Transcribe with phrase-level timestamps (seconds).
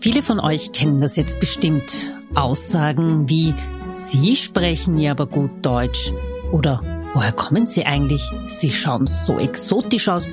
[0.00, 2.14] Viele von euch kennen das jetzt bestimmt.
[2.34, 3.54] Aussagen wie
[3.92, 6.12] Sie sprechen ja aber gut Deutsch
[6.52, 6.82] oder
[7.16, 8.30] Woher kommen Sie eigentlich?
[8.46, 10.32] Sie schauen so exotisch aus.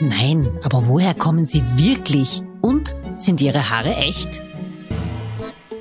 [0.00, 2.42] Nein, aber woher kommen Sie wirklich?
[2.62, 4.42] Und sind Ihre Haare echt?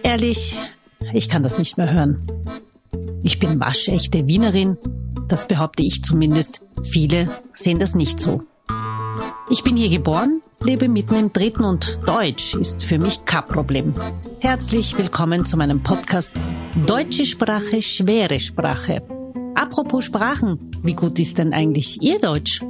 [0.03, 0.59] Ehrlich,
[1.13, 2.27] ich kann das nicht mehr hören.
[3.23, 4.77] Ich bin waschechte Wienerin,
[5.27, 6.61] das behaupte ich zumindest.
[6.83, 8.43] Viele sehen das nicht so.
[9.47, 13.93] Ich bin hier geboren, lebe mitten im Dritten und Deutsch ist für mich kein Problem.
[14.39, 16.35] Herzlich willkommen zu meinem Podcast
[16.87, 19.03] Deutsche Sprache, schwere Sprache.
[19.53, 22.61] Apropos Sprachen, wie gut ist denn eigentlich Ihr Deutsch?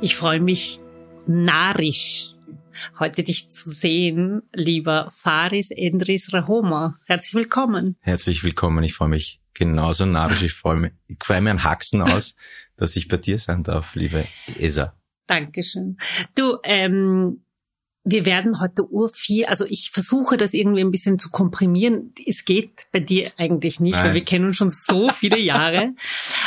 [0.00, 0.80] Ich freue mich
[1.28, 2.34] narisch,
[2.98, 6.98] heute dich zu sehen, lieber Faris Endris Rahoma.
[7.04, 7.96] Herzlich willkommen.
[8.00, 8.82] Herzlich willkommen.
[8.84, 10.42] Ich freue mich genauso narisch.
[10.42, 12.34] Ich freue mich, ich freue mich an Haxen aus,
[12.76, 14.26] dass ich bei dir sein darf, liebe
[14.58, 14.94] Esa.
[15.26, 15.96] Dankeschön.
[16.34, 17.44] Du, ähm,
[18.10, 22.12] wir werden heute Uhr vier, also ich versuche das irgendwie ein bisschen zu komprimieren.
[22.26, 24.06] Es geht bei dir eigentlich nicht, Nein.
[24.06, 25.94] weil wir kennen uns schon so viele Jahre.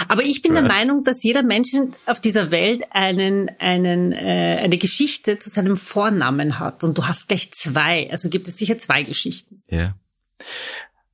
[0.08, 1.70] Aber ich bin der Meinung, dass jeder Mensch
[2.06, 6.84] auf dieser Welt einen, einen, äh, eine Geschichte zu seinem Vornamen hat.
[6.84, 8.10] Und du hast gleich zwei.
[8.12, 9.64] Also gibt es sicher zwei Geschichten.
[9.70, 9.96] Ja.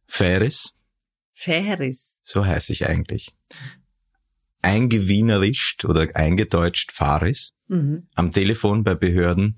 [0.08, 0.74] Ferris.
[1.34, 2.20] Ferris.
[2.24, 3.34] So heiße ich eigentlich
[4.62, 8.08] eingewienerischt oder eingedeutscht Faris mhm.
[8.16, 9.58] am Telefon bei Behörden.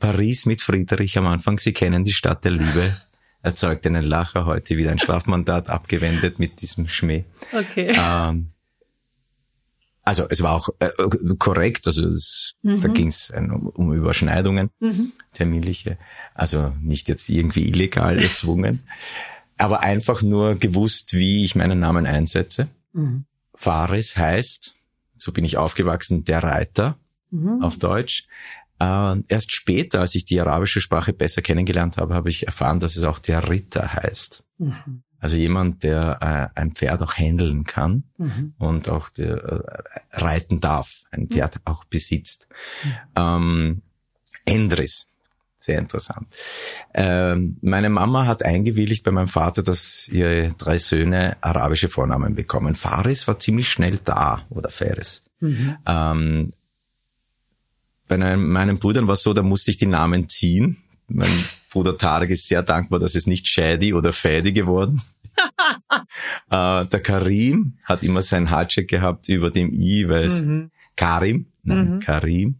[0.00, 2.96] Paris mit Friedrich am Anfang, Sie kennen die Stadt der Liebe,
[3.42, 7.24] erzeugt einen Lacher, heute wieder ein Strafmandat abgewendet mit diesem Schmäh.
[7.52, 7.94] Okay.
[7.96, 8.50] Ähm,
[10.02, 10.88] also es war auch äh,
[11.38, 12.80] korrekt, also es, mhm.
[12.80, 15.12] da ging es um, um, Überschneidungen, mhm.
[15.32, 15.98] terminliche,
[16.34, 18.82] also nicht jetzt irgendwie illegal erzwungen,
[19.58, 22.68] aber einfach nur gewusst, wie ich meinen Namen einsetze.
[22.92, 23.26] Mhm.
[23.54, 24.74] Fares heißt,
[25.16, 26.96] so bin ich aufgewachsen, der Reiter
[27.30, 27.62] mhm.
[27.62, 28.26] auf Deutsch.
[28.80, 32.96] Äh, erst später, als ich die arabische Sprache besser kennengelernt habe, habe ich erfahren, dass
[32.96, 34.42] es auch der Ritter heißt.
[34.58, 35.02] Mhm.
[35.18, 38.54] Also jemand, der äh, ein Pferd auch handeln kann mhm.
[38.58, 42.48] und auch der, äh, reiten darf, ein Pferd auch besitzt.
[43.14, 43.82] Ähm,
[44.46, 45.10] Endris
[45.60, 46.26] sehr interessant.
[46.94, 52.74] Ähm, meine Mama hat eingewilligt bei meinem Vater, dass ihre drei Söhne arabische Vornamen bekommen.
[52.74, 55.22] Faris war ziemlich schnell da, oder Faris.
[55.40, 55.76] Mhm.
[55.86, 56.52] Ähm,
[58.10, 60.78] bei einem, meinen Brüdern war es so, da musste ich die Namen ziehen.
[61.06, 61.30] Mein
[61.70, 65.00] Bruder Tarek ist sehr dankbar, dass es nicht Shadi oder Fadi geworden
[66.50, 70.72] äh, der Karim hat immer sein Hatschek gehabt über dem I, weil es mhm.
[70.96, 71.98] Karim, nein, mhm.
[72.00, 72.56] Karim.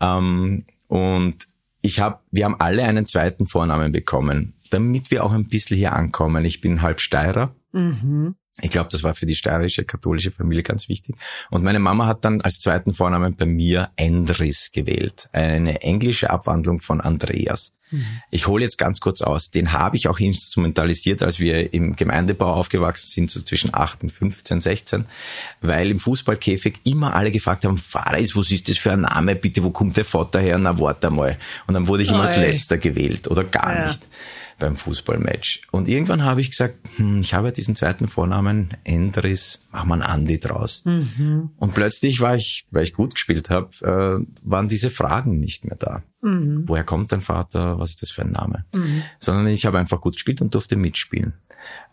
[0.00, 1.36] Ähm, und
[1.80, 5.94] ich habe, wir haben alle einen zweiten Vornamen bekommen, damit wir auch ein bisschen hier
[5.94, 6.44] ankommen.
[6.44, 7.54] Ich bin halb Steirer.
[7.72, 8.36] Mhm.
[8.60, 11.16] Ich glaube, das war für die steirische katholische Familie ganz wichtig.
[11.50, 16.78] Und meine Mama hat dann als zweiten Vornamen bei mir Endris gewählt, eine englische Abwandlung
[16.78, 17.72] von Andreas.
[17.90, 18.06] Mhm.
[18.30, 19.50] Ich hole jetzt ganz kurz aus.
[19.50, 24.12] Den habe ich auch instrumentalisiert, als wir im Gemeindebau aufgewachsen sind, so zwischen 8 und
[24.12, 25.04] 15, 16,
[25.60, 29.64] weil im Fußballkäfig immer alle gefragt haben, Faris, was ist das für ein Name, bitte,
[29.64, 30.58] wo kommt der Vater her?
[30.58, 31.38] Na, warte mal.
[31.66, 33.86] Und dann wurde ich immer als letzter gewählt oder gar ja.
[33.86, 34.06] nicht
[34.58, 35.62] beim Fußballmatch.
[35.70, 40.02] Und irgendwann habe ich gesagt, hm, ich habe diesen zweiten Vornamen, Endris, mach mal einen
[40.02, 40.82] Andi draus.
[40.84, 41.50] Mhm.
[41.58, 45.76] Und plötzlich war ich, weil ich gut gespielt habe, äh, waren diese Fragen nicht mehr
[45.76, 46.02] da.
[46.22, 46.64] Mhm.
[46.66, 47.78] Woher kommt dein Vater?
[47.78, 48.64] Was ist das für ein Name?
[48.74, 49.02] Mhm.
[49.18, 51.34] Sondern ich habe einfach gut gespielt und durfte mitspielen.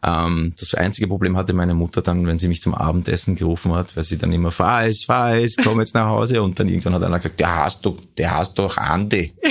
[0.04, 3.96] Ähm, das einzige Problem hatte meine Mutter dann, wenn sie mich zum Abendessen gerufen hat,
[3.96, 6.42] weil sie dann immer, fahr es, fahr es, komm jetzt nach Hause.
[6.42, 9.34] Und dann irgendwann hat einer gesagt, der hast doch, der hast doch Andi.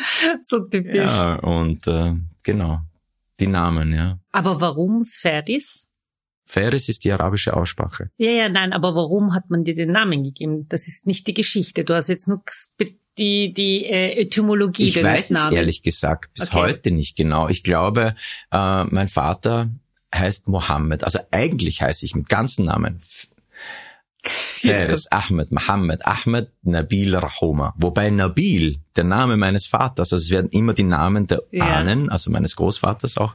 [0.42, 1.10] so typisch.
[1.10, 2.80] Ja, und äh, genau,
[3.40, 4.18] die Namen, ja.
[4.32, 5.88] Aber warum Ferdis?
[6.46, 8.10] Feris ist die arabische Aussprache.
[8.16, 10.68] Ja, ja, nein, aber warum hat man dir den Namen gegeben?
[10.68, 11.84] Das ist nicht die Geschichte.
[11.84, 12.42] Du hast jetzt nur
[13.18, 16.58] die, die äh, Etymologie ich weiß es ehrlich gesagt bis okay.
[16.58, 17.48] heute nicht genau.
[17.48, 18.14] Ich glaube,
[18.52, 19.70] äh, mein Vater
[20.14, 21.02] heißt Mohammed.
[21.02, 23.02] Also eigentlich heiße ich mit ganzen Namen
[24.62, 27.74] Faris, Ahmed, Mohammed, Ahmed, Nabil, Rahoma.
[27.76, 31.64] Wobei Nabil, der Name meines Vaters, also es werden immer die Namen der ja.
[31.64, 33.34] Ahnen, also meines Großvaters auch,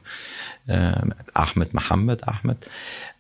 [0.68, 0.94] äh,
[1.34, 2.70] Ahmed, Mohammed, Ahmed.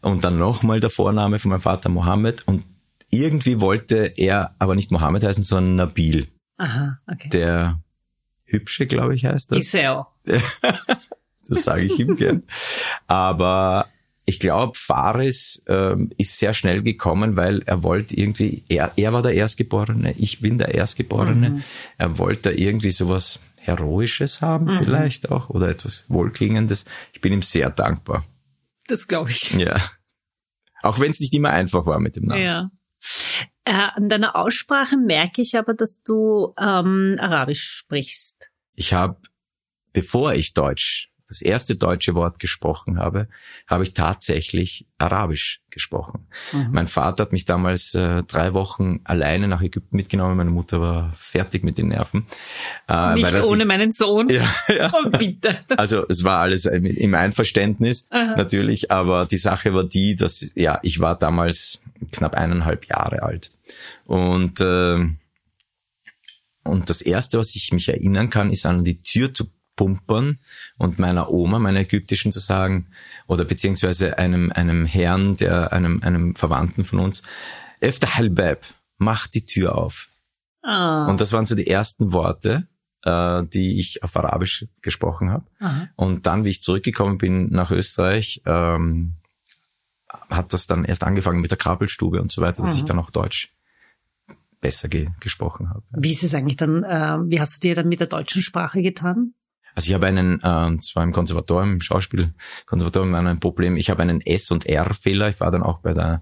[0.01, 2.47] Und dann nochmal der Vorname von meinem Vater Mohammed.
[2.47, 2.65] Und
[3.09, 6.27] irgendwie wollte er aber nicht Mohammed heißen, sondern Nabil.
[6.57, 7.29] Aha, okay.
[7.29, 7.79] Der
[8.45, 9.59] Hübsche, glaube ich, heißt das.
[9.59, 10.07] Ist auch.
[10.25, 12.43] das sage ich ihm gern.
[13.07, 13.87] Aber
[14.31, 19.21] ich glaube, Faris ähm, ist sehr schnell gekommen, weil er wollte irgendwie, er, er war
[19.21, 21.49] der Erstgeborene, ich bin der Erstgeborene.
[21.49, 21.63] Mhm.
[21.97, 24.77] Er wollte irgendwie sowas Heroisches haben, mhm.
[24.77, 26.85] vielleicht auch, oder etwas Wohlklingendes.
[27.11, 28.25] Ich bin ihm sehr dankbar.
[28.87, 29.51] Das glaube ich.
[29.51, 29.75] Ja.
[30.81, 32.41] Auch wenn es nicht immer einfach war mit dem Namen.
[32.41, 32.71] Ja.
[33.65, 38.49] Äh, an deiner Aussprache merke ich aber, dass du ähm, Arabisch sprichst.
[38.75, 39.17] Ich habe,
[39.91, 43.29] bevor ich Deutsch das erste deutsche Wort gesprochen habe,
[43.65, 46.27] habe ich tatsächlich Arabisch gesprochen.
[46.51, 46.71] Mhm.
[46.73, 50.35] Mein Vater hat mich damals äh, drei Wochen alleine nach Ägypten mitgenommen.
[50.35, 52.27] Meine Mutter war fertig mit den Nerven.
[52.89, 54.27] Äh, Nicht ohne ich, meinen Sohn.
[54.27, 54.91] Ja, ja.
[54.93, 55.57] Oh, bitte.
[55.77, 58.35] Also es war alles im Einverständnis Aha.
[58.35, 61.81] natürlich, aber die Sache war die, dass ja ich war damals
[62.11, 63.51] knapp eineinhalb Jahre alt
[64.05, 65.05] und äh,
[66.63, 70.39] und das erste, was ich mich erinnern kann, ist an die Tür zu pumpern
[70.77, 72.87] und meiner Oma, meiner ägyptischen, zu sagen,
[73.27, 77.23] oder beziehungsweise einem, einem Herrn, der, einem, einem Verwandten von uns,
[77.79, 78.65] Eftah al-Bab,
[78.97, 80.07] mach die Tür auf.
[80.63, 81.05] Oh.
[81.09, 82.67] Und das waren so die ersten Worte,
[83.03, 85.45] äh, die ich auf Arabisch gesprochen habe.
[85.95, 89.15] Und dann, wie ich zurückgekommen bin nach Österreich, ähm,
[90.29, 92.77] hat das dann erst angefangen mit der Krabbelstube und so weiter, dass Aha.
[92.77, 93.53] ich dann auch Deutsch
[94.59, 95.83] besser ge gesprochen habe.
[95.97, 98.81] Wie ist es eigentlich dann, äh, wie hast du dir dann mit der deutschen Sprache
[98.81, 99.33] getan?
[99.75, 104.21] Also ich habe einen, äh, zwar im Konservatorium, im Schauspielkonservatorium ein Problem, ich habe einen
[104.21, 105.29] S- und R-Fehler.
[105.29, 106.21] Ich war dann auch bei der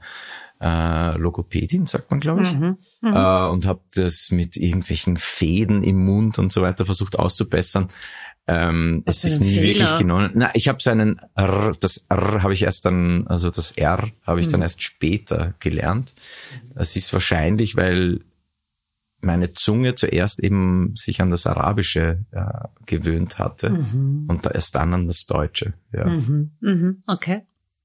[0.61, 3.15] äh, Logopädin, sagt man, glaube ich, mhm, mhm.
[3.15, 7.89] äh, und habe das mit irgendwelchen Fäden im Mund und so weiter versucht auszubessern.
[8.47, 9.67] Ähm, es ist nie Fehler?
[9.67, 10.31] wirklich genommen.
[10.33, 14.09] Na, ich habe so einen R, das R habe ich erst dann, also das R
[14.25, 14.51] habe ich mhm.
[14.51, 16.13] dann erst später gelernt.
[16.73, 18.21] Das ist wahrscheinlich, weil
[19.21, 24.25] meine Zunge zuerst eben sich an das Arabische äh, gewöhnt hatte mhm.
[24.29, 25.73] und erst dann an das Deutsche.
[25.91, 26.05] Ja.
[26.07, 26.51] Mhm.
[26.61, 27.03] Mhm.
[27.05, 27.41] Okay,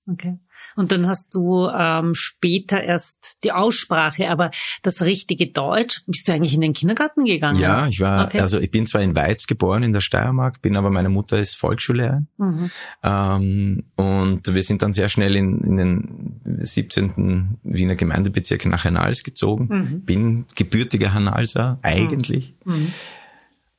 [0.06, 0.38] okay.
[0.76, 4.50] Und dann hast du ähm, später erst die Aussprache, aber
[4.82, 6.02] das richtige Deutsch.
[6.06, 7.60] Bist du eigentlich in den Kindergarten gegangen?
[7.60, 8.40] Ja, ich war, okay.
[8.40, 11.56] also ich bin zwar in Weiz geboren, in der Steiermark, bin aber meine Mutter ist
[11.56, 12.28] Volksschullehrerin.
[12.36, 12.70] Mhm.
[13.02, 17.58] Ähm, und wir sind dann sehr schnell in, in den 17.
[17.62, 19.68] Wiener Gemeindebezirk nach Hernals gezogen.
[19.70, 20.00] Mhm.
[20.02, 22.54] Bin gebürtiger Hernalser, eigentlich.
[22.64, 22.74] Mhm.
[22.74, 22.92] mhm.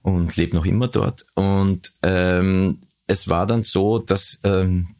[0.02, 1.26] Und lebe noch immer dort.
[1.34, 2.78] Und ähm,
[3.08, 4.96] es war dann so, dass ähm,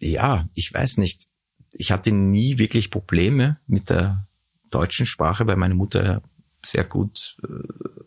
[0.00, 1.24] ja, ich weiß nicht,
[1.72, 4.26] ich hatte nie wirklich Probleme mit der
[4.70, 6.22] deutschen Sprache, weil meine Mutter
[6.64, 8.02] sehr gut äh,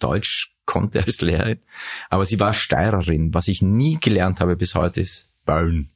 [0.00, 1.60] Deutsch konnte als Lehrerin.
[2.10, 3.32] Aber sie war Steirerin.
[3.32, 5.90] Was ich nie gelernt habe bis heute ist Bölln.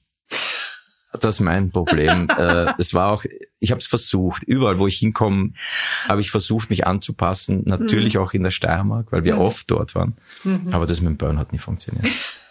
[1.12, 2.28] Das ist mein Problem.
[2.38, 3.24] äh, das war auch,
[3.58, 4.44] ich habe es versucht.
[4.44, 5.52] Überall, wo ich hinkomme,
[6.06, 7.62] habe ich versucht, mich anzupassen.
[7.66, 8.20] Natürlich mhm.
[8.20, 9.42] auch in der Steiermark, weil wir mhm.
[9.42, 10.14] oft dort waren.
[10.44, 10.68] Mhm.
[10.72, 12.06] Aber das mit dem Bölln hat nie funktioniert.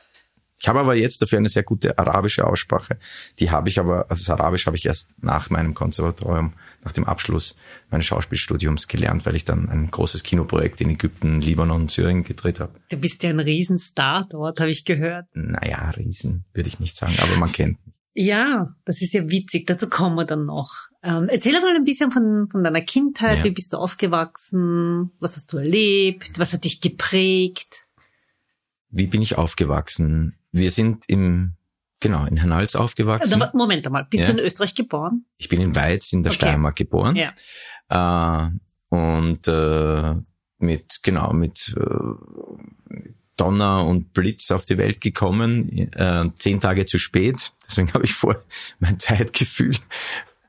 [0.62, 3.00] Ich habe aber jetzt dafür eine sehr gute arabische Aussprache.
[3.40, 6.54] Die habe ich aber, also das Arabisch habe ich erst nach meinem Konservatorium,
[6.84, 7.56] nach dem Abschluss
[7.90, 12.74] meines Schauspielstudiums gelernt, weil ich dann ein großes Kinoprojekt in Ägypten, Libanon, Syrien gedreht habe.
[12.90, 15.28] Du bist ja ein Riesenstar dort, habe ich gehört.
[15.34, 17.96] Naja, Riesen würde ich nicht sagen, aber man kennt mich.
[18.14, 19.66] Ja, das ist ja witzig.
[19.66, 20.90] Dazu kommen wir dann noch.
[21.04, 23.38] Ähm, erzähl mal ein bisschen von, von deiner Kindheit.
[23.38, 23.44] Ja.
[23.46, 25.12] Wie bist du aufgewachsen?
[25.20, 26.38] Was hast du erlebt?
[26.38, 27.86] Was hat dich geprägt?
[28.90, 30.39] Wie bin ich aufgewachsen?
[30.52, 31.54] Wir sind im,
[32.00, 33.42] genau, in Hernals aufgewachsen.
[33.42, 34.32] Also, Moment einmal, bist ja.
[34.32, 35.26] du in Österreich geboren?
[35.38, 36.46] Ich bin in Weiz in der okay.
[36.46, 37.16] Steiermark geboren.
[37.16, 37.34] Ja.
[37.90, 38.52] Äh,
[38.90, 40.16] und äh,
[40.58, 43.04] mit, genau, mit äh,
[43.40, 47.54] Donner und Blitz auf die Welt gekommen, äh, zehn Tage zu spät.
[47.66, 48.44] Deswegen habe ich vor
[48.80, 49.76] mein Zeitgefühl.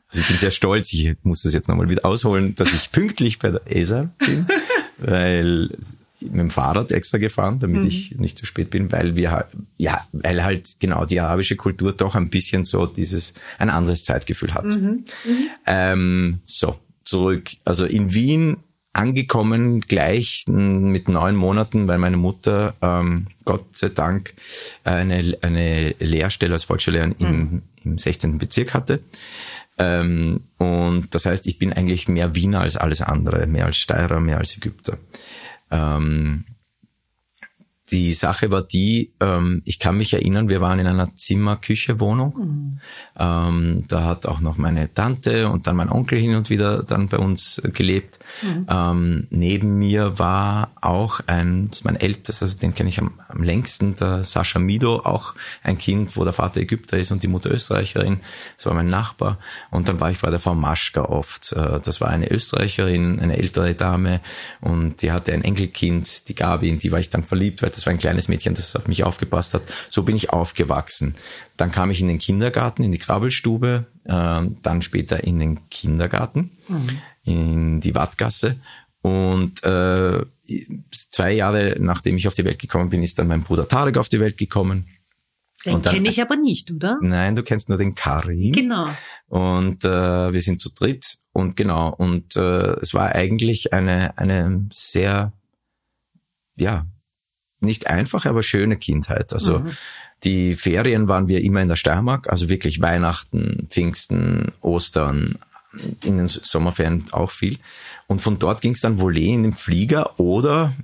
[0.08, 3.38] Also ich bin sehr stolz, ich muss das jetzt nochmal wieder ausholen, dass ich pünktlich
[3.38, 4.48] bei der ESA bin,
[4.98, 5.70] weil
[6.22, 7.88] mit dem Fahrrad extra gefahren, damit mhm.
[7.88, 9.46] ich nicht zu spät bin, weil wir halt,
[9.78, 14.54] ja, weil halt genau die arabische Kultur doch ein bisschen so dieses, ein anderes Zeitgefühl
[14.54, 14.66] hat.
[14.66, 15.04] Mhm.
[15.24, 15.48] Mhm.
[15.66, 17.50] Ähm, so, zurück.
[17.64, 18.58] Also in Wien
[18.92, 24.34] angekommen gleich mit neun Monaten, weil meine Mutter ähm, Gott sei Dank
[24.84, 27.62] eine, eine Lehrstelle als Volksschullehrerin im, mhm.
[27.84, 28.38] im 16.
[28.38, 29.00] Bezirk hatte.
[29.78, 34.20] Ähm, und das heißt, ich bin eigentlich mehr Wiener als alles andere, mehr als Steirer,
[34.20, 34.98] mehr als Ägypter.
[35.70, 36.44] Ähm,
[37.90, 42.34] die Sache war die, ähm, ich kann mich erinnern, wir waren in einer Zimmer-Küche-Wohnung.
[42.36, 42.80] Mhm.
[43.18, 47.08] Ähm, da hat auch noch meine Tante und dann mein Onkel hin und wieder dann
[47.08, 48.18] bei uns gelebt.
[48.42, 48.66] Mhm.
[48.68, 53.96] Ähm, neben mir war auch ein, mein ältester, also den kenne ich am, am längsten,
[53.96, 58.20] der Sascha Mido, auch ein Kind, wo der Vater Ägypter ist und die Mutter Österreicherin.
[58.56, 59.38] Das war mein Nachbar.
[59.70, 61.52] Und dann war ich bei der Frau Maschka oft.
[61.52, 64.20] Äh, das war eine Österreicherin, eine ältere Dame
[64.60, 67.86] und die hatte ein Enkelkind, die Gabi, in die war ich dann verliebt, weil das
[67.86, 69.62] war ein kleines Mädchen, das auf mich aufgepasst hat.
[69.88, 71.14] So bin ich aufgewachsen.
[71.56, 76.58] Dann kam ich in den Kindergarten, in die Krabbelstube, äh, dann später in den Kindergarten,
[76.68, 76.98] mhm.
[77.24, 78.56] in die Wattgasse.
[79.00, 80.26] Und äh,
[80.90, 84.10] zwei Jahre nachdem ich auf die Welt gekommen bin, ist dann mein Bruder Tarek auf
[84.10, 84.86] die Welt gekommen.
[85.64, 86.98] Den kenne ich aber nicht, oder?
[87.00, 88.52] Nein, du kennst nur den Karim.
[88.52, 88.90] Genau.
[89.28, 91.94] Und äh, wir sind zu dritt und genau.
[91.94, 95.32] Und äh, es war eigentlich eine eine sehr
[96.56, 96.86] ja
[97.60, 99.32] nicht einfache, aber schöne Kindheit.
[99.32, 99.72] Also mhm.
[100.24, 105.38] die Ferien waren wir immer in der Steiermark, also wirklich Weihnachten, Pfingsten, Ostern,
[106.02, 107.58] in den Sommerferien auch viel.
[108.06, 110.74] Und von dort ging es dann wohl eh in den Flieger oder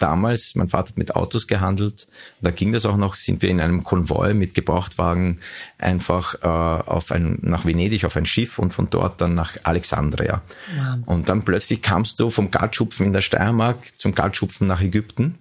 [0.00, 2.08] damals, mein Vater hat mit Autos gehandelt,
[2.40, 5.40] da ging das auch noch, sind wir in einem Konvoi mit Gebrauchtwagen
[5.78, 10.42] einfach äh, auf ein, nach Venedig auf ein Schiff und von dort dann nach Alexandria.
[10.76, 10.98] Ja.
[11.06, 15.38] Und dann plötzlich kamst du vom Gatschupfen in der Steiermark zum Gatschupfen nach Ägypten.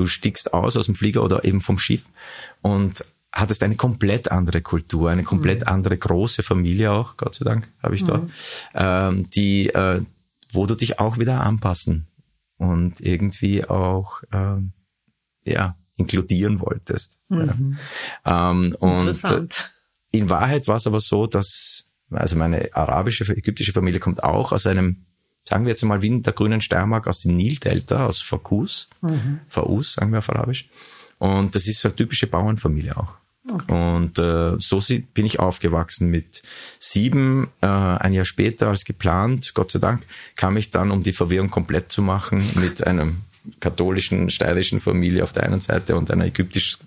[0.00, 2.06] Du stiegst aus aus dem Flieger oder eben vom Schiff
[2.62, 5.68] und hattest eine komplett andere Kultur, eine komplett mhm.
[5.68, 8.30] andere große Familie auch, Gott sei Dank habe ich dort, mhm.
[8.74, 10.02] ähm, die, äh,
[10.52, 12.06] wo du dich auch wieder anpassen
[12.56, 14.72] und irgendwie auch ähm,
[15.44, 17.18] ja inkludieren wolltest.
[17.28, 17.78] Mhm.
[18.24, 18.50] Ja.
[18.50, 19.74] Ähm, und
[20.12, 24.66] in Wahrheit war es aber so, dass also meine arabische, ägyptische Familie kommt auch aus
[24.66, 25.04] einem,
[25.50, 29.40] sagen wir jetzt mal wie in der grünen Steiermark, aus dem Nildelta, aus Fakus, mhm.
[29.48, 30.68] Faus, sagen wir auf Arabisch.
[31.18, 33.14] Und das ist so eine typische Bauernfamilie auch.
[33.50, 33.72] Okay.
[33.72, 34.80] Und äh, so
[35.12, 36.42] bin ich aufgewachsen mit
[36.78, 37.48] sieben.
[37.60, 40.04] Äh, ein Jahr später als geplant, Gott sei Dank,
[40.36, 43.22] kam ich dann, um die Verwirrung komplett zu machen, mit einem
[43.58, 46.78] katholischen, steirischen Familie auf der einen Seite und einer ägyptisch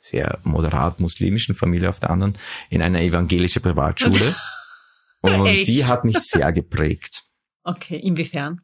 [0.00, 2.36] sehr moderat muslimischen Familie auf der anderen,
[2.68, 4.34] in eine evangelische Privatschule.
[5.20, 5.68] und Echt?
[5.68, 7.26] die hat mich sehr geprägt.
[7.66, 8.60] Okay, inwiefern?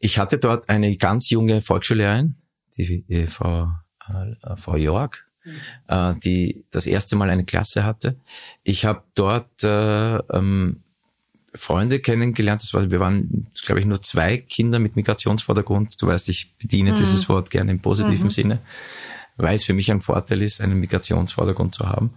[0.00, 2.34] Ich hatte dort eine ganz junge Volksschullehrerin,
[2.76, 3.70] die äh, Frau,
[4.08, 5.18] äh, Frau Jörg,
[5.86, 8.18] äh, die das erste Mal eine Klasse hatte.
[8.64, 10.82] Ich habe dort äh, ähm,
[11.54, 12.62] Freunde kennengelernt.
[12.62, 16.02] Das war, wir waren, glaube ich, nur zwei Kinder mit Migrationsvordergrund.
[16.02, 16.96] Du weißt, ich bediene mhm.
[16.96, 18.30] dieses Wort gerne im positiven mhm.
[18.30, 18.58] Sinne,
[19.36, 22.14] weil es für mich ein Vorteil ist, einen Migrationsvordergrund zu haben.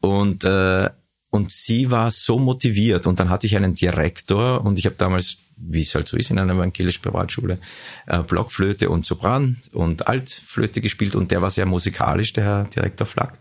[0.00, 0.90] Und äh,
[1.34, 5.38] und sie war so motiviert und dann hatte ich einen Direktor und ich habe damals
[5.56, 7.58] wie es halt so ist in einer evangelischen Privatschule,
[8.06, 13.06] äh, Blockflöte und Sopran und Altflöte gespielt und der war sehr musikalisch, der Herr Direktor
[13.06, 13.38] Flack,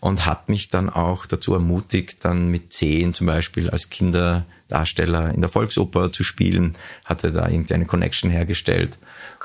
[0.00, 5.40] und hat mich dann auch dazu ermutigt, dann mit zehn zum Beispiel als Kinderdarsteller in
[5.40, 8.98] der Volksoper zu spielen, hatte da irgendwie eine Connection hergestellt.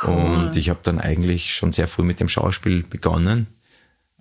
[0.03, 0.13] Cool.
[0.13, 3.47] Und ich habe dann eigentlich schon sehr früh mit dem Schauspiel begonnen.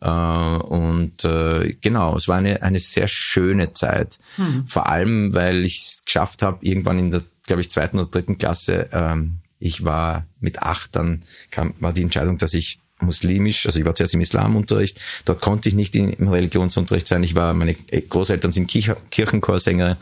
[0.02, 4.18] Uh, und uh, genau, es war eine, eine sehr schöne Zeit.
[4.36, 4.66] Hm.
[4.66, 8.38] Vor allem, weil ich es geschafft habe, irgendwann in der glaube ich, zweiten oder dritten
[8.38, 13.80] Klasse, ähm, ich war mit acht, dann kam, war die Entscheidung, dass ich muslimisch, also
[13.80, 17.24] ich war zuerst im Islamunterricht, dort konnte ich nicht im Religionsunterricht sein.
[17.24, 19.98] Ich war, meine Großeltern sind Kirchenchorsänger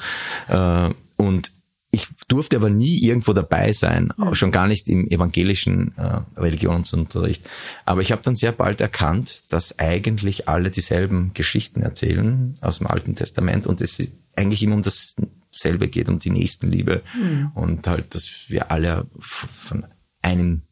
[0.48, 1.52] äh, und
[1.90, 4.34] ich durfte aber nie irgendwo dabei sein, mhm.
[4.34, 7.48] schon gar nicht im evangelischen äh, Religionsunterricht.
[7.86, 12.88] Aber ich habe dann sehr bald erkannt, dass eigentlich alle dieselben Geschichten erzählen aus dem
[12.88, 14.82] Alten Testament und es eigentlich immer um
[15.58, 17.50] dasselbe geht, um die Nächstenliebe mhm.
[17.54, 19.86] und halt, dass wir alle von
[20.22, 20.62] einem,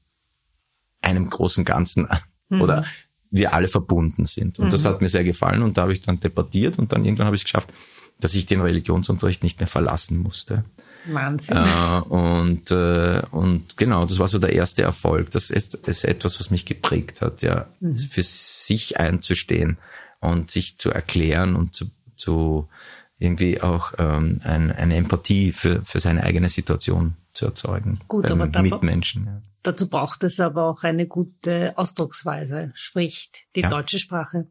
[1.02, 2.09] einem großen Ganzen
[2.49, 2.61] mhm.
[2.61, 2.85] oder
[3.31, 4.59] wir alle verbunden sind.
[4.59, 4.71] Und mhm.
[4.71, 7.37] das hat mir sehr gefallen und da habe ich dann debattiert und dann irgendwann habe
[7.37, 7.73] ich es geschafft,
[8.21, 10.64] dass ich den Religionsunterricht nicht mehr verlassen musste.
[11.07, 11.59] Wahnsinn.
[11.59, 15.31] Äh, und, äh, und genau, das war so der erste Erfolg.
[15.33, 17.97] Das ist, ist etwas, was mich geprägt hat, ja, mhm.
[17.97, 19.76] für sich einzustehen
[20.21, 22.69] und sich zu erklären und zu, zu
[23.18, 28.00] irgendwie auch ähm, ein, eine Empathie für, für seine eigene Situation zu erzeugen.
[28.08, 29.26] Gut, aber da, Mitmenschen.
[29.26, 29.42] Ja.
[29.62, 33.70] Dazu braucht es aber auch eine gute Ausdrucksweise, sprich die ja.
[33.70, 34.50] deutsche Sprache.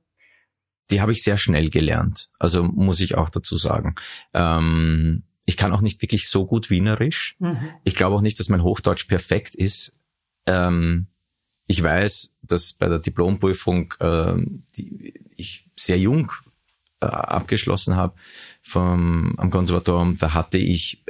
[0.91, 2.29] Die habe ich sehr schnell gelernt.
[2.37, 3.95] Also muss ich auch dazu sagen.
[4.33, 7.35] Ähm, ich kann auch nicht wirklich so gut Wienerisch.
[7.39, 7.69] Mhm.
[7.83, 9.93] Ich glaube auch nicht, dass mein Hochdeutsch perfekt ist.
[10.47, 11.07] Ähm,
[11.67, 14.35] ich weiß, dass bei der Diplomprüfung, äh,
[14.77, 16.31] die ich sehr jung
[17.01, 18.15] äh, abgeschlossen habe
[18.61, 21.03] vom am Konservatorium, da hatte ich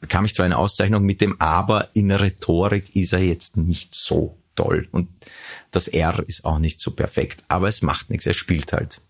[0.00, 4.38] bekam ich zwar eine Auszeichnung mit dem Aber in Rhetorik ist er jetzt nicht so
[4.54, 5.08] toll und
[5.70, 9.00] das R ist auch nicht so perfekt, aber es macht nichts, er spielt halt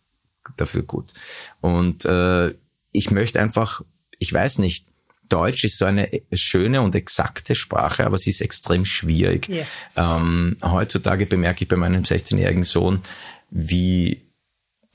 [0.57, 1.15] dafür gut
[1.61, 2.55] und äh,
[2.93, 3.83] ich möchte einfach,
[4.19, 4.87] ich weiß nicht,
[5.29, 9.49] Deutsch ist so eine schöne und exakte Sprache, aber sie ist extrem schwierig.
[9.49, 9.67] Yeah.
[9.97, 13.03] Ähm, heutzutage bemerke ich bei meinem 16-jährigen Sohn,
[13.51, 14.28] wie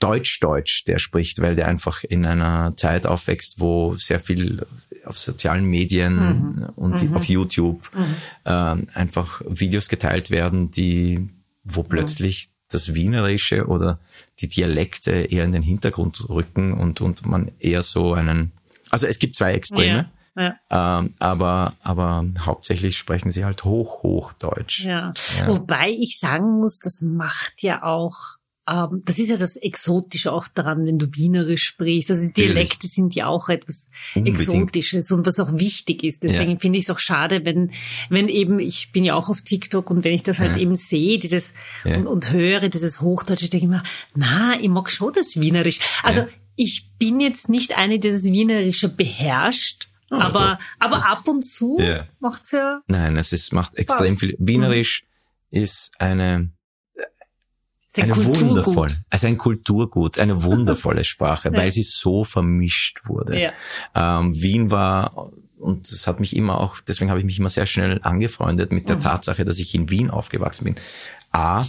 [0.00, 4.66] Deutsch-Deutsch der spricht, weil der einfach in einer Zeit aufwächst, wo sehr viel
[5.04, 6.68] auf sozialen Medien mhm.
[6.76, 7.16] und mhm.
[7.16, 8.14] auf YouTube mhm.
[8.44, 11.28] äh, einfach Videos geteilt werden, die
[11.64, 13.98] wo plötzlich das Wienerische oder
[14.40, 18.52] die Dialekte eher in den Hintergrund rücken und, und man eher so einen,
[18.90, 20.10] also es gibt zwei Extreme.
[20.36, 20.56] Ja.
[20.68, 24.84] Ähm, aber, aber hauptsächlich sprechen sie halt hoch, hoch Deutsch.
[24.84, 25.14] Ja.
[25.38, 25.48] ja.
[25.48, 28.16] Wobei ich sagen muss, das macht ja auch
[28.66, 32.10] ähm, das ist ja das Exotische auch daran, wenn du Wienerisch sprichst.
[32.10, 34.40] Also Dialekte sind ja auch etwas Unbedingt.
[34.40, 36.22] Exotisches und was auch wichtig ist.
[36.22, 36.58] Deswegen ja.
[36.58, 37.72] finde ich es auch schade, wenn,
[38.08, 40.58] wenn eben, ich bin ja auch auf TikTok und wenn ich das halt ja.
[40.58, 41.52] eben sehe, dieses
[41.84, 41.96] ja.
[41.96, 43.82] und, und höre, dieses Hochdeutsch, ich denke immer,
[44.14, 45.80] na, ich mag schon das Wienerisch.
[46.02, 51.44] Also ich bin jetzt nicht eine, die das Wienerische beherrscht, oh, aber, aber ab und
[51.44, 52.06] zu ja.
[52.18, 52.80] macht's ja.
[52.86, 54.20] Nein, es ist, macht extrem Spaß.
[54.20, 54.36] viel.
[54.38, 55.04] Wienerisch
[55.50, 55.58] mhm.
[55.60, 56.53] ist eine,
[57.96, 58.40] eine Kulturgut.
[58.40, 63.40] wundervolle, also ein Kulturgut, eine wundervolle Sprache, weil sie so vermischt wurde.
[63.40, 63.52] Ja.
[63.94, 67.66] Ähm, Wien war und das hat mich immer auch, deswegen habe ich mich immer sehr
[67.66, 69.02] schnell angefreundet mit der mhm.
[69.02, 70.74] Tatsache, dass ich in Wien aufgewachsen bin.
[71.32, 71.64] A,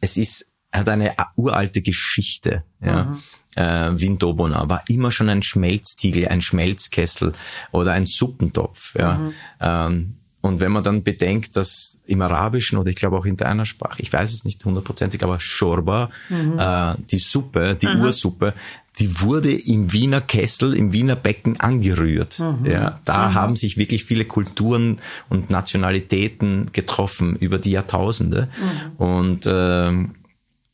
[0.00, 2.64] es ist hat eine uralte Geschichte.
[2.80, 3.04] Ja.
[3.04, 3.22] Mhm.
[3.54, 7.32] Äh, Wien Dobona war immer schon ein Schmelztiegel, ein Schmelzkessel
[7.70, 8.94] oder ein Suppentopf.
[8.98, 9.18] Ja.
[9.18, 9.34] Mhm.
[9.60, 13.64] Ähm, und wenn man dann bedenkt, dass im Arabischen oder ich glaube auch in deiner
[13.64, 16.58] Sprache, ich weiß es nicht hundertprozentig, aber Shorba, mhm.
[16.58, 18.04] äh, die Suppe, die Aha.
[18.04, 18.52] Ursuppe,
[18.98, 22.40] die wurde im Wiener Kessel, im Wiener Becken angerührt.
[22.40, 22.66] Mhm.
[22.66, 23.34] Ja, da mhm.
[23.34, 24.98] haben sich wirklich viele Kulturen
[25.30, 28.50] und Nationalitäten getroffen über die Jahrtausende.
[28.60, 28.96] Mhm.
[28.98, 30.14] Und ähm,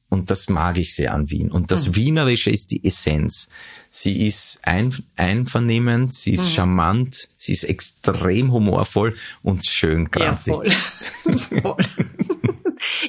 [0.09, 1.53] und das mag ich sehr an Wien.
[1.53, 1.95] Und das mhm.
[1.95, 3.49] Wienerische ist die Essenz.
[3.93, 6.51] Sie ist ein, einvernehmend, sie ist mhm.
[6.51, 10.47] charmant, sie ist extrem humorvoll und schön grantig.
[10.47, 11.31] Ja, voll.
[11.61, 11.85] voll.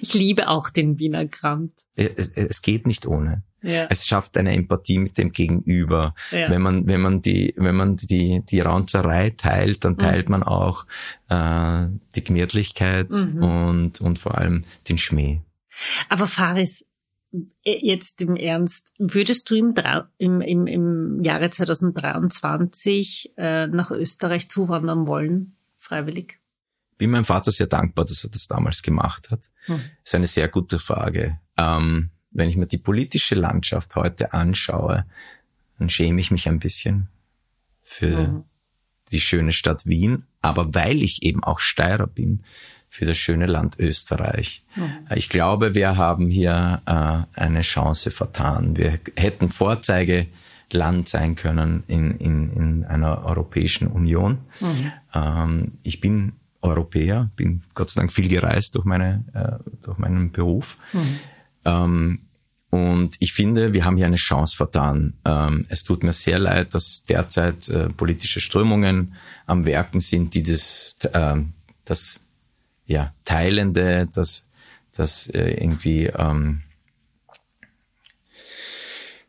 [0.01, 1.71] ich liebe auch den Wiener Grant.
[1.95, 3.43] Es, es geht nicht ohne.
[3.61, 3.85] Ja.
[3.91, 6.15] Es schafft eine Empathie mit dem Gegenüber.
[6.31, 6.49] Ja.
[6.49, 10.31] Wenn man, wenn man die, wenn man die, die Raunzerei teilt, dann teilt mhm.
[10.31, 10.87] man auch
[11.29, 13.43] äh, die Gemütlichkeit mhm.
[13.43, 15.41] und, und vor allem den Schmäh.
[16.09, 16.85] Aber Faris,
[17.63, 19.73] jetzt im Ernst, würdest du im,
[20.17, 26.39] im, im, im Jahre 2023 äh, nach Österreich zuwandern wollen, freiwillig?
[26.97, 29.49] Bin meinem Vater sehr dankbar, dass er das damals gemacht hat.
[29.65, 29.81] Hm.
[30.03, 31.39] ist eine sehr gute Frage.
[31.57, 35.05] Ähm, wenn ich mir die politische Landschaft heute anschaue,
[35.77, 37.09] dann schäme ich mich ein bisschen
[37.81, 38.43] für mhm.
[39.11, 40.25] die schöne Stadt Wien.
[40.41, 42.43] Aber weil ich eben auch Steirer bin,
[42.91, 44.65] für das schöne Land Österreich.
[44.75, 45.07] Mhm.
[45.15, 48.75] Ich glaube, wir haben hier äh, eine Chance vertan.
[48.75, 54.39] Wir hätten Vorzeigeland sein können in, in, in einer Europäischen Union.
[54.59, 54.91] Mhm.
[55.15, 60.33] Ähm, ich bin Europäer, bin Gott sei Dank viel gereist durch, meine, äh, durch meinen
[60.33, 60.75] Beruf.
[60.91, 61.19] Mhm.
[61.63, 62.19] Ähm,
[62.71, 65.13] und ich finde, wir haben hier eine Chance vertan.
[65.23, 70.43] Ähm, es tut mir sehr leid, dass derzeit äh, politische Strömungen am Werken sind, die
[70.43, 71.37] das, äh,
[71.85, 72.19] das
[72.85, 74.47] ja, Teilende, das,
[74.95, 76.63] das äh, irgendwie, ähm,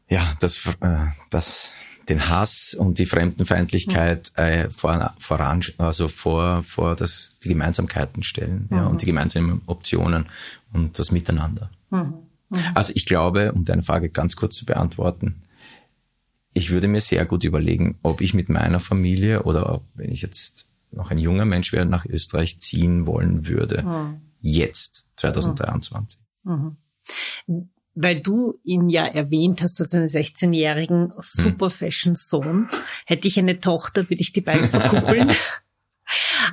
[0.08, 1.74] ja, das, äh, das,
[2.08, 8.66] den Hass und die Fremdenfeindlichkeit äh, vor, voran, also vor, vor das, die Gemeinsamkeiten stellen
[8.70, 8.76] mhm.
[8.76, 10.26] ja, und die gemeinsamen Optionen
[10.72, 11.70] und das Miteinander.
[11.90, 12.14] Mhm.
[12.48, 12.58] Mhm.
[12.74, 15.42] Also ich glaube, um deine Frage ganz kurz zu beantworten,
[16.54, 20.22] ich würde mir sehr gut überlegen, ob ich mit meiner Familie oder ob, wenn ich
[20.22, 23.82] jetzt noch ein junger Mensch wäre, nach Österreich ziehen wollen würde.
[23.82, 24.20] Mhm.
[24.40, 26.20] Jetzt, 2023.
[26.44, 26.76] Mhm.
[27.94, 32.68] Weil du ihn ja erwähnt hast, du hast einen 16-jährigen Super Fashion Sohn.
[33.06, 35.30] Hätte ich eine Tochter, würde ich die beiden verkuppeln.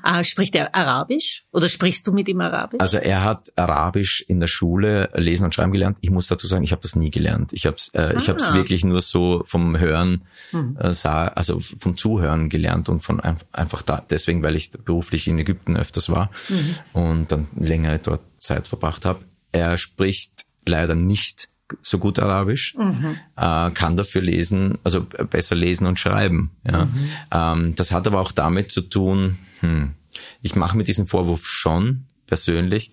[0.04, 2.80] Äh, spricht er Arabisch oder sprichst du mit ihm Arabisch?
[2.80, 5.98] Also er hat Arabisch in der Schule lesen und schreiben gelernt.
[6.02, 7.54] Ich muss dazu sagen, ich habe das nie gelernt.
[7.54, 8.18] Ich habe es äh, ah.
[8.18, 10.78] ich wirklich nur so vom Hören, mhm.
[10.80, 15.40] äh, sah, also vom Zuhören gelernt und von einfach da, deswegen, weil ich beruflich in
[15.40, 16.76] Ägypten öfters war mhm.
[16.94, 19.24] und dann längere dort Zeit verbracht habe.
[19.52, 21.50] Er spricht leider nicht
[21.82, 23.16] so gut Arabisch, mhm.
[23.36, 26.52] äh, kann dafür lesen, also besser lesen und schreiben.
[26.64, 26.86] Ja.
[26.86, 27.10] Mhm.
[27.32, 29.96] Ähm, das hat aber auch damit zu tun, hm,
[30.42, 32.92] ich mache mir diesen Vorwurf schon persönlich,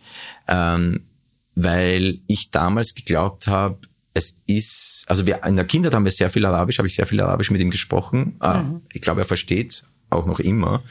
[0.48, 1.07] ähm,
[1.55, 3.79] weil ich damals geglaubt habe,
[4.14, 7.07] es ist, also wir in der Kindheit haben wir sehr viel Arabisch, habe ich sehr
[7.07, 8.38] viel Arabisch mit ihm gesprochen.
[8.40, 8.83] Äh, mhm.
[8.92, 10.83] Ich glaube, er versteht auch noch immer.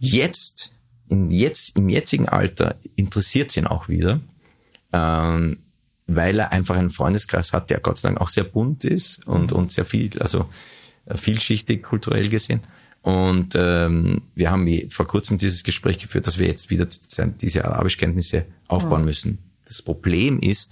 [0.00, 0.72] Jetzt,
[1.08, 4.20] in jetzt, im jetzigen Alter interessiert es ihn auch wieder.
[4.92, 5.58] Ähm,
[6.08, 9.52] weil er einfach einen Freundeskreis hat, der Gott sei Dank auch sehr bunt ist und,
[9.52, 10.48] und sehr viel, also
[11.04, 12.62] äh, vielschichtig kulturell gesehen.
[13.08, 16.86] Und ähm, wir haben vor kurzem dieses Gespräch geführt, dass wir jetzt wieder
[17.40, 19.38] diese Arabischkenntnisse aufbauen müssen.
[19.64, 20.70] Das Problem ist,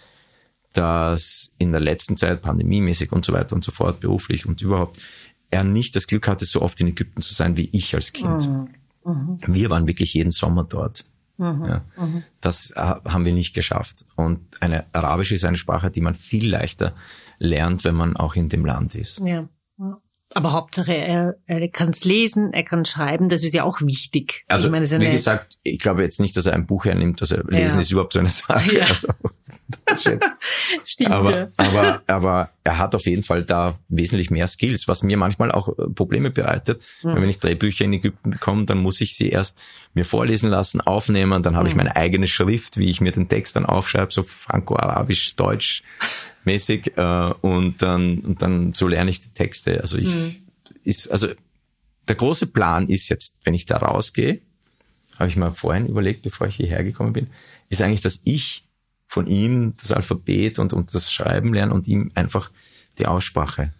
[0.74, 5.00] dass in der letzten Zeit pandemiemäßig und so weiter und so fort, beruflich und überhaupt,
[5.48, 8.46] er nicht das Glück hatte, so oft in Ägypten zu sein wie ich als Kind.
[8.46, 8.68] Mhm.
[9.06, 9.38] Mhm.
[9.46, 11.06] Wir waren wirklich jeden Sommer dort.
[11.38, 11.64] Mhm.
[11.66, 11.84] Ja.
[11.96, 12.22] Mhm.
[12.42, 14.04] Das äh, haben wir nicht geschafft.
[14.14, 16.94] Und eine Arabische ist eine Sprache, die man viel leichter
[17.38, 19.20] lernt, wenn man auch in dem Land ist.
[19.24, 19.48] Ja.
[20.36, 24.44] Aber Hauptsache, er, er kann es lesen, er kann schreiben, das ist ja auch wichtig.
[24.48, 27.42] Also, meine, wie gesagt, ich glaube jetzt nicht, dass er ein Buch hernimmt, dass er
[27.44, 27.80] lesen ja.
[27.80, 28.76] ist überhaupt so eine Sache.
[28.76, 28.84] Ja.
[28.84, 29.08] Also,
[30.84, 31.10] Stimmt.
[31.10, 35.50] Aber, aber, aber er hat auf jeden Fall da wesentlich mehr Skills, was mir manchmal
[35.50, 36.84] auch äh, Probleme bereitet.
[37.02, 37.16] Mhm.
[37.16, 39.58] Wenn ich Drehbücher in Ägypten bekomme, dann muss ich sie erst
[39.94, 41.70] mir vorlesen lassen, aufnehmen, dann habe mhm.
[41.70, 45.82] ich meine eigene Schrift, wie ich mir den Text dann aufschreibe, so franco-arabisch, deutsch
[46.44, 49.80] mäßig, äh, und dann, und dann so lerne ich die Texte.
[49.80, 50.36] Also ich, mhm.
[50.84, 51.28] ist, also,
[52.08, 54.40] der große Plan ist jetzt, wenn ich da rausgehe,
[55.18, 57.28] habe ich mal vorhin überlegt, bevor ich hierher gekommen bin,
[57.68, 58.65] ist eigentlich, dass ich
[59.06, 62.50] von ihm das Alphabet und, und das Schreiben lernen und ihm einfach
[62.98, 63.72] die Aussprache.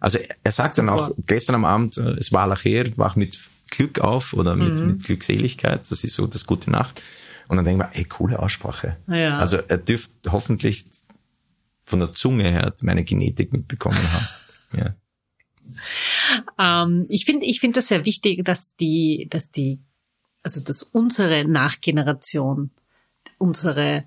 [0.00, 0.86] Also er, er sagt Super.
[0.86, 3.38] dann auch gestern am Abend, äh, es war Lacher, wach mit
[3.70, 4.86] Glück auf oder mit, mhm.
[4.86, 7.02] mit Glückseligkeit, das ist so das gute Nacht.
[7.48, 8.96] Und dann denken wir, ey, coole Aussprache.
[9.06, 9.38] Ja.
[9.38, 10.86] Also er dürfte hoffentlich
[11.84, 14.26] von der Zunge her meine Genetik mitbekommen haben.
[14.76, 14.96] Ja.
[16.58, 19.84] Ähm, ich finde, ich finde das sehr wichtig, dass die, dass die,
[20.42, 22.72] also dass unsere Nachgeneration,
[23.38, 24.04] unsere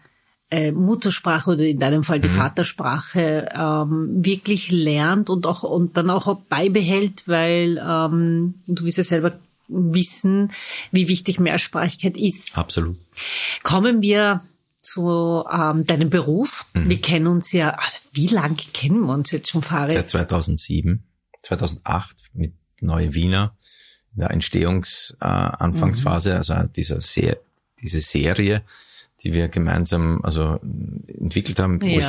[0.50, 2.36] äh, Muttersprache oder in deinem Fall die mhm.
[2.36, 9.04] Vatersprache ähm, wirklich lernt und auch und dann auch beibehält, weil ähm, du wirst ja
[9.04, 10.54] selber wissen,
[10.92, 12.58] wie wichtig Mehrsprachigkeit ist.
[12.58, 12.98] Absolut.
[13.64, 14.42] Kommen wir
[14.80, 16.66] zu ähm, deinem Beruf.
[16.74, 16.90] Mhm.
[16.90, 19.94] Wir kennen uns ja, also wie lange kennen wir uns jetzt schon, Faris?
[19.94, 21.04] Seit 2007,
[21.42, 23.54] 2008 mit Neue Wiener
[24.14, 26.38] in der Entstehungsanfangsphase, äh, mhm.
[26.38, 27.38] also dieser Se
[27.80, 28.64] diese Serie
[29.24, 30.60] die wir gemeinsam also
[31.08, 31.80] entwickelt haben.
[31.82, 32.00] Ja.
[32.00, 32.08] Ich,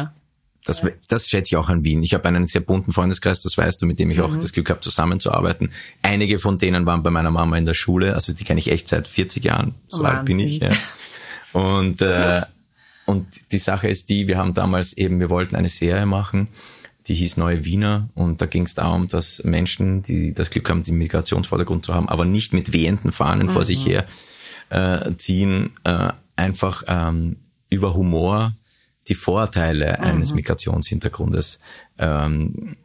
[0.64, 2.02] das, das schätze ich auch an Wien.
[2.02, 4.24] Ich habe einen sehr bunten Freundeskreis, das weißt du, mit dem ich mhm.
[4.24, 5.70] auch das Glück habe, zusammenzuarbeiten.
[6.02, 8.88] Einige von denen waren bei meiner Mama in der Schule, also die kenne ich echt
[8.88, 10.16] seit 40 Jahren, so Wahnsinn.
[10.16, 10.58] alt bin ich.
[10.58, 10.70] Ja.
[11.52, 12.42] Und, äh,
[13.06, 16.48] und die Sache ist die, wir haben damals eben, wir wollten eine Serie machen,
[17.06, 20.82] die hieß Neue Wiener und da ging es darum, dass Menschen, die das Glück haben,
[20.82, 23.52] den Migrationsvordergrund zu haben, aber nicht mit wehenden Fahnen mhm.
[23.52, 23.90] vor sich mhm.
[23.90, 24.06] her
[24.68, 27.36] äh, ziehen, äh, einfach ähm,
[27.70, 28.56] über Humor
[29.08, 30.04] die Vorteile mhm.
[30.04, 31.58] eines Migrationshintergrundes
[31.98, 32.76] ähm,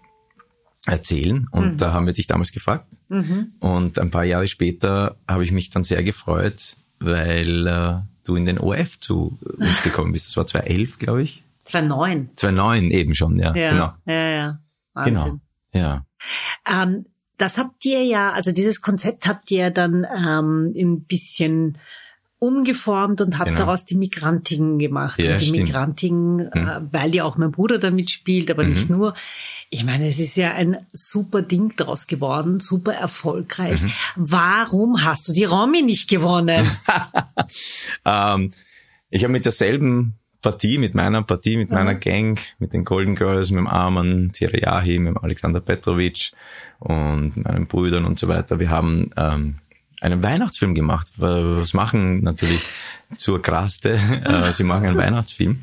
[0.86, 1.48] erzählen.
[1.52, 1.78] Und mhm.
[1.78, 2.94] da haben wir dich damals gefragt.
[3.10, 3.54] Mhm.
[3.60, 8.46] Und ein paar Jahre später habe ich mich dann sehr gefreut, weil äh, du in
[8.46, 10.30] den OF zu uns gekommen bist.
[10.30, 11.44] Das war 2011, glaube ich.
[11.66, 12.30] 2009.
[12.36, 13.56] 2009 eben schon, ja.
[13.56, 13.94] ja genau.
[14.06, 14.60] Ja, ja.
[14.94, 15.14] Wahnsinn.
[15.14, 15.40] Genau.
[15.74, 16.06] Ja.
[16.68, 17.06] Ähm,
[17.38, 21.78] das habt ihr ja, also dieses Konzept habt ihr dann ähm, ein bisschen
[22.44, 23.62] umgeformt und habe genau.
[23.62, 25.18] daraus die Migrantigen gemacht.
[25.18, 25.68] Ja, und die stimmt.
[25.68, 26.68] Migrantigen, hm.
[26.68, 28.70] äh, weil ja auch mein Bruder damit spielt, aber mhm.
[28.72, 29.14] nicht nur.
[29.70, 33.82] Ich meine, es ist ja ein super Ding daraus geworden, super erfolgreich.
[33.82, 33.92] Mhm.
[34.18, 36.70] Warum hast du die Romy nicht gewonnen?
[38.06, 38.52] ähm,
[39.10, 41.76] ich habe mit derselben Partie, mit meiner Partie, mit mhm.
[41.76, 46.34] meiner Gang, mit den Golden Girls, mit dem Arman Tiriahi, mit dem Alexander Petrovic
[46.80, 48.60] und meinen Brüdern und so weiter.
[48.60, 49.56] Wir haben ähm,
[50.04, 51.12] einen Weihnachtsfilm gemacht.
[51.18, 52.62] Was machen natürlich
[53.16, 54.00] zur Kraste?
[54.24, 55.60] Äh, sie machen einen Weihnachtsfilm.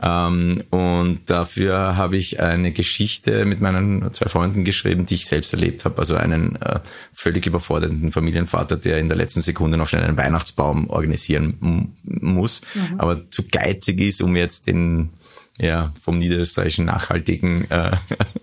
[0.00, 5.52] Ähm, und dafür habe ich eine Geschichte mit meinen zwei Freunden geschrieben, die ich selbst
[5.52, 5.98] erlebt habe.
[5.98, 6.80] Also einen äh,
[7.12, 13.00] völlig überfordernden Familienvater, der in der letzten Sekunde noch schnell einen Weihnachtsbaum organisieren muss, mhm.
[13.00, 15.10] aber zu geizig ist, um jetzt den
[15.58, 17.96] ja, vom niederösterreichischen nachhaltigen äh,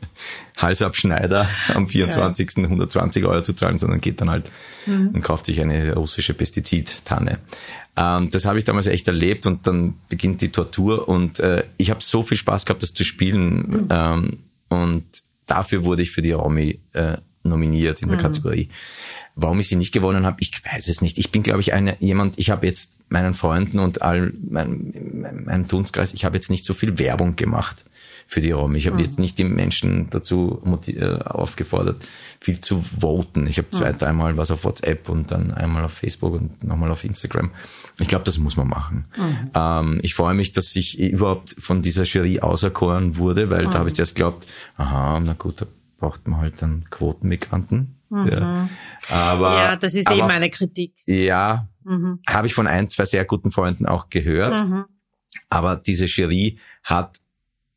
[0.58, 2.58] Halsabschneider am 24.
[2.58, 2.64] Ja.
[2.64, 4.50] 120 Euro zu zahlen, sondern geht dann halt
[4.86, 5.10] mhm.
[5.14, 7.40] und kauft sich eine russische Pestizidtanne.
[7.96, 11.90] Ähm, das habe ich damals echt erlebt und dann beginnt die Tortur und äh, ich
[11.90, 13.88] habe so viel Spaß gehabt, das zu spielen mhm.
[13.90, 14.38] ähm,
[14.70, 15.06] und
[15.46, 18.24] dafür wurde ich für die Romy äh, nominiert in der mhm.
[18.24, 18.70] Kategorie.
[19.36, 21.18] Warum ich sie nicht gewonnen habe, ich weiß es nicht.
[21.18, 24.94] Ich bin, glaube ich, eine, jemand, ich habe jetzt meinen Freunden und all meinem
[25.46, 27.86] mein Dunstkreis, ich habe jetzt nicht so viel Werbung gemacht
[28.28, 28.76] für die Rom.
[28.76, 29.04] Ich habe mhm.
[29.04, 32.08] jetzt nicht die Menschen dazu äh, aufgefordert,
[32.40, 33.46] viel zu voten.
[33.46, 33.98] Ich habe zwei, mhm.
[33.98, 37.52] dreimal was auf WhatsApp und dann einmal auf Facebook und nochmal auf Instagram.
[38.00, 39.06] Ich glaube, das muss man machen.
[39.16, 39.52] Mhm.
[39.54, 43.90] Ähm, ich freue mich, dass ich überhaupt von dieser Jury auserkoren wurde, weil da habe
[43.90, 45.68] ich erst geglaubt, aha, na gut, da
[46.00, 47.95] braucht man halt dann Quotenmigranten.
[48.10, 48.28] Mhm.
[48.28, 48.70] Ja.
[49.10, 50.94] Aber, ja, das ist aber, eben eine Kritik.
[51.06, 52.20] Ja, mhm.
[52.28, 54.68] habe ich von ein, zwei sehr guten Freunden auch gehört.
[54.68, 54.86] Mhm.
[55.50, 57.18] Aber diese Jury hat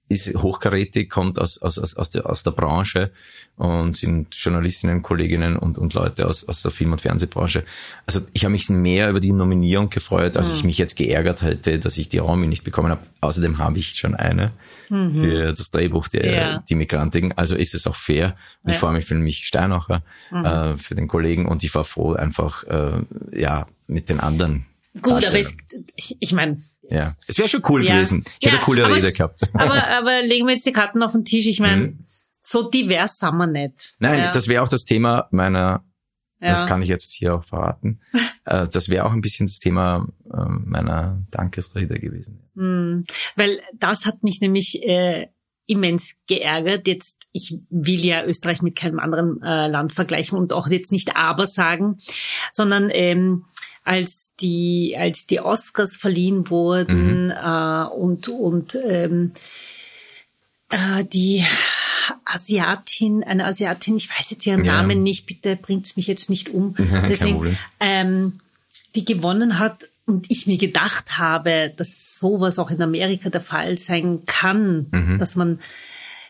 [0.08, 3.10] ist hochkarätig, kommt aus, aus, aus, aus, der, aus der Branche
[3.56, 7.64] und sind Journalistinnen, Kolleginnen und, und Leute aus, aus der Film- und Fernsehbranche.
[8.06, 10.54] Also ich habe mich mehr über die Nominierung gefreut, als mhm.
[10.54, 13.02] ich mich jetzt geärgert hätte, dass ich die Romy nicht bekommen habe.
[13.20, 14.52] Außerdem habe ich schon eine
[14.88, 15.10] mhm.
[15.10, 16.64] für das Drehbuch der ja.
[16.68, 17.36] die Migrantigen.
[17.36, 18.36] Also ist es auch fair.
[18.62, 18.74] Und ja.
[18.74, 20.44] ich freue mich für mich Steinacher, mhm.
[20.44, 24.64] äh, für den Kollegen und ich war froh, einfach äh, ja mit den anderen
[25.02, 25.56] Gut, aber es,
[25.96, 26.58] ich meine.
[26.90, 27.94] Ja, es wäre schon cool ja.
[27.94, 28.24] gewesen.
[28.38, 29.40] Ich ja, hätte eine coole aber, Rede gehabt.
[29.54, 31.46] Aber, aber legen wir jetzt die Karten auf den Tisch.
[31.46, 32.04] Ich meine, mhm.
[32.40, 33.94] so divers sind wir nicht.
[33.98, 34.30] Nein, ja.
[34.30, 35.84] das wäre auch das Thema meiner,
[36.40, 38.00] das kann ich jetzt hier auch verraten.
[38.44, 42.48] Äh, das wäre auch ein bisschen das Thema ähm, meiner Dankesrede gewesen.
[42.54, 43.04] Mhm.
[43.36, 45.26] Weil das hat mich nämlich äh,
[45.68, 46.88] immens geärgert.
[46.88, 51.14] Jetzt, ich will ja Österreich mit keinem anderen äh, Land vergleichen und auch jetzt nicht
[51.14, 51.98] aber sagen,
[52.50, 53.44] sondern ähm,
[53.88, 57.30] als die als die Oscars verliehen wurden mhm.
[57.30, 59.32] äh, und und ähm,
[60.70, 61.44] äh, die
[62.26, 64.74] Asiatin, eine Asiatin, ich weiß jetzt ihren ja.
[64.74, 66.74] Namen nicht, bitte bringt's mich jetzt nicht um.
[67.08, 68.40] Deswegen, ähm,
[68.94, 73.78] die gewonnen hat und ich mir gedacht habe, dass sowas auch in Amerika der Fall
[73.78, 75.18] sein kann, mhm.
[75.18, 75.60] dass man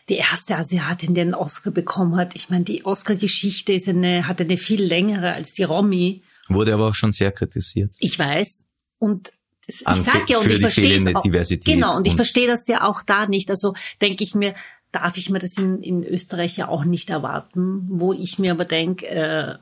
[0.07, 2.35] die erste Asiatin, die einen Oscar bekommen hat.
[2.35, 6.23] Ich meine, die Oscar-Geschichte ist eine, hat eine viel längere als die Romy.
[6.49, 7.93] Wurde aber auch schon sehr kritisiert.
[7.99, 8.67] Ich weiß.
[8.97, 9.31] Und
[9.67, 11.21] ich sag ja, und ich verstehe es auch.
[11.21, 13.51] Diversität genau, und ich verstehe das ja auch da nicht.
[13.51, 14.55] Also denke ich mir,
[14.91, 18.65] darf ich mir das in, in Österreich ja auch nicht erwarten, wo ich mir aber
[18.65, 19.55] denke, äh,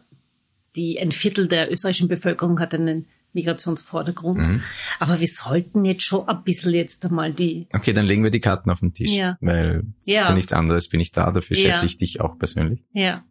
[0.76, 4.48] die ein Viertel der österreichischen Bevölkerung hat einen Migrationsvordergrund.
[4.48, 4.64] Mhm.
[5.00, 7.68] Aber wir sollten jetzt schon ein bisschen jetzt einmal die.
[7.74, 9.12] Okay, dann legen wir die Karten auf den Tisch.
[9.12, 9.38] Ja.
[9.42, 10.28] Weil ja.
[10.28, 11.84] für nichts anderes bin ich da, dafür schätze ja.
[11.84, 12.86] ich dich auch persönlich.
[12.94, 13.26] Ja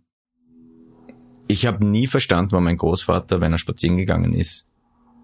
[1.49, 4.67] ich habe nie verstanden, warum mein Großvater, wenn er spazieren gegangen ist,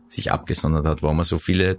[0.07, 1.79] sich abgesondert hat, warum er so viele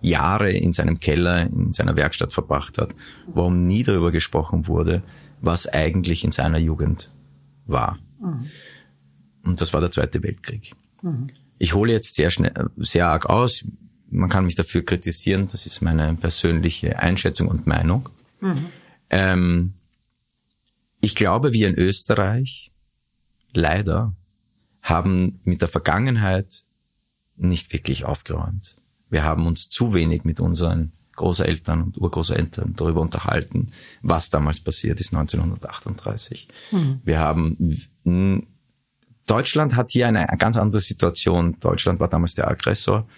[0.00, 2.94] Jahre in seinem Keller, in seiner Werkstatt verbracht hat,
[3.26, 5.02] warum nie darüber gesprochen wurde,
[5.40, 7.12] was eigentlich in seiner Jugend
[7.66, 7.98] war.
[8.20, 8.46] Mhm.
[9.44, 10.72] Und das war der Zweite Weltkrieg.
[11.02, 11.28] Mhm.
[11.58, 13.64] Ich hole jetzt sehr schnell, sehr arg aus.
[14.10, 15.48] Man kann mich dafür kritisieren.
[15.48, 18.08] Das ist meine persönliche Einschätzung und Meinung.
[18.40, 18.66] Mhm.
[19.10, 19.74] Ähm,
[21.00, 22.72] ich glaube, wir in Österreich
[23.52, 24.14] leider
[24.82, 26.64] haben mit der Vergangenheit
[27.36, 28.76] nicht wirklich aufgeräumt.
[29.10, 35.00] Wir haben uns zu wenig mit unseren Großeltern und Urgroßeltern darüber unterhalten, was damals passiert
[35.00, 36.48] ist 1938.
[36.72, 37.00] Mhm.
[37.04, 37.76] Wir haben
[39.26, 41.58] Deutschland hat hier eine, ganz andere Situation.
[41.58, 43.08] Deutschland war damals der Aggressor.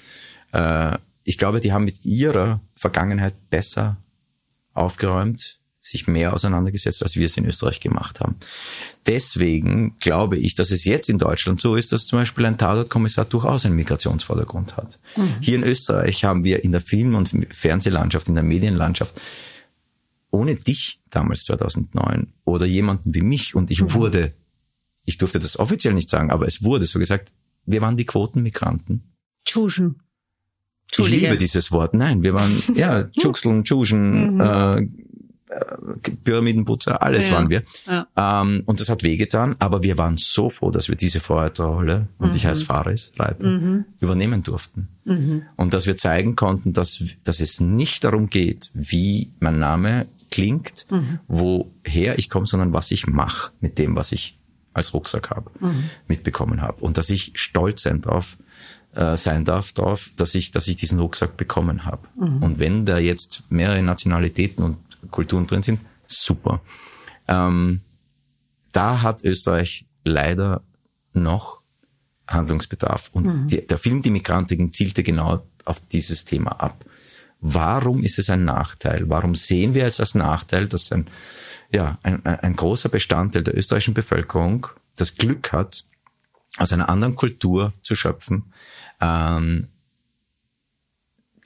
[0.53, 3.99] Äh, ich glaube, die haben mit ihrer Vergangenheit besser
[4.73, 8.37] aufgeräumt sich mehr auseinandergesetzt, als wir es in Österreich gemacht haben.
[9.07, 13.25] Deswegen glaube ich, dass es jetzt in Deutschland so ist, dass zum Beispiel ein Tatortkommissar
[13.25, 14.99] durchaus einen Migrationsvordergrund hat.
[15.17, 15.35] Mhm.
[15.41, 19.21] Hier in Österreich haben wir in der Film- und Fernsehlandschaft, in der Medienlandschaft
[20.31, 23.95] ohne dich damals 2009 oder jemanden wie mich und ich mhm.
[23.95, 24.35] wurde,
[25.05, 27.33] ich durfte das offiziell nicht sagen, aber es wurde so gesagt,
[27.65, 29.03] wir waren die Quotenmigranten.
[29.45, 30.03] Tschuschen.
[30.91, 31.95] Ich liebe dieses Wort.
[31.95, 34.41] Nein, wir waren, ja, Tschuxeln, Tschuschen, mhm.
[34.41, 34.89] äh,
[36.25, 37.35] Pyramidenputzer, alles ja.
[37.35, 37.63] waren wir.
[37.87, 38.07] Ja.
[38.17, 42.31] Ähm, und das hat wehgetan, aber wir waren so froh, dass wir diese Vorreiterrolle, und
[42.31, 42.37] mhm.
[42.37, 43.85] ich heiße Faris Reipe, mhm.
[44.01, 44.89] übernehmen durften.
[45.05, 45.43] Mhm.
[45.57, 50.87] Und dass wir zeigen konnten, dass, dass es nicht darum geht, wie mein Name klingt,
[50.91, 51.21] mhm.
[51.29, 54.39] woher ich komme, sondern was ich mache mit dem, was ich
[54.75, 55.85] als Rucksack habe, mhm.
[56.07, 56.83] mitbekommen habe.
[56.83, 58.37] Und dass ich stolz sein darf,
[58.95, 62.07] äh, sein darf darauf, dass ich, dass ich diesen Rucksack bekommen habe.
[62.17, 62.43] Mhm.
[62.43, 64.77] Und wenn da jetzt mehrere Nationalitäten und
[65.11, 66.61] Kulturen drin sind, super.
[67.27, 67.81] Ähm,
[68.73, 70.63] da hat Österreich leider
[71.13, 71.63] noch
[72.27, 73.11] Handlungsbedarf.
[73.13, 73.49] Und mhm.
[73.49, 76.85] die, der Film Die Migrantiken zielte genau auf dieses Thema ab.
[77.41, 79.09] Warum ist es ein Nachteil?
[79.09, 81.09] Warum sehen wir es als Nachteil, dass ein,
[81.73, 84.67] ja, ein, ein großer Bestandteil der österreichischen Bevölkerung
[84.97, 85.85] das Glück hat,
[86.57, 88.53] aus einer anderen Kultur zu schöpfen,
[89.01, 89.69] ähm,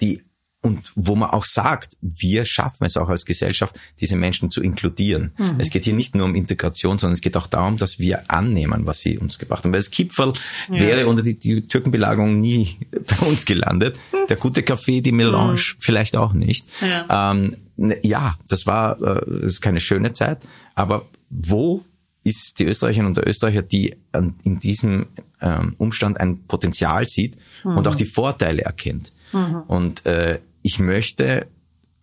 [0.00, 0.24] die
[0.64, 5.32] und wo man auch sagt, wir schaffen es auch als Gesellschaft, diese Menschen zu inkludieren.
[5.36, 5.56] Mhm.
[5.58, 8.86] Es geht hier nicht nur um Integration, sondern es geht auch darum, dass wir annehmen,
[8.86, 9.72] was sie uns gebracht haben.
[9.72, 10.32] Weil das Kipferl
[10.68, 10.80] ja.
[10.80, 13.98] wäre unter die, die Türkenbelagerung nie bei uns gelandet.
[14.28, 15.76] Der gute Kaffee, die Melange mhm.
[15.80, 16.64] vielleicht auch nicht.
[16.80, 17.32] Ja.
[17.32, 20.46] Ähm, ne, ja, das war äh, das ist keine schöne Zeit,
[20.76, 21.84] aber wo
[22.22, 23.96] ist die Österreicherin und der Österreicher, die
[24.44, 25.06] in diesem
[25.40, 27.78] ähm, Umstand ein Potenzial sieht mhm.
[27.78, 29.12] und auch die Vorteile erkennt.
[29.32, 29.62] Mhm.
[29.66, 31.46] Und äh, ich möchte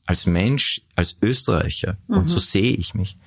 [0.06, 2.18] als Mensch, als Österreicher, mhm.
[2.18, 3.18] und so sehe ich mich,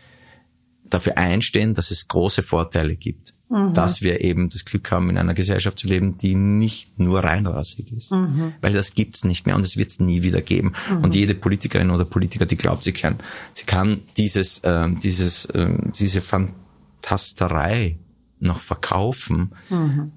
[0.90, 3.35] dafür einstehen, dass es große Vorteile gibt.
[3.49, 3.75] Mhm.
[3.75, 7.92] Dass wir eben das Glück haben, in einer Gesellschaft zu leben, die nicht nur reinrassig
[7.92, 8.12] ist.
[8.12, 8.55] Mhm.
[8.61, 10.73] Weil das gibt's nicht mehr und es wird's nie wieder geben.
[10.90, 11.05] Mhm.
[11.05, 13.18] Und jede Politikerin oder Politiker, die glaubt, sie kann,
[13.53, 17.99] sie kann dieses, ähm, dieses, ähm, diese Fantasterei
[18.38, 20.12] noch verkaufen, mhm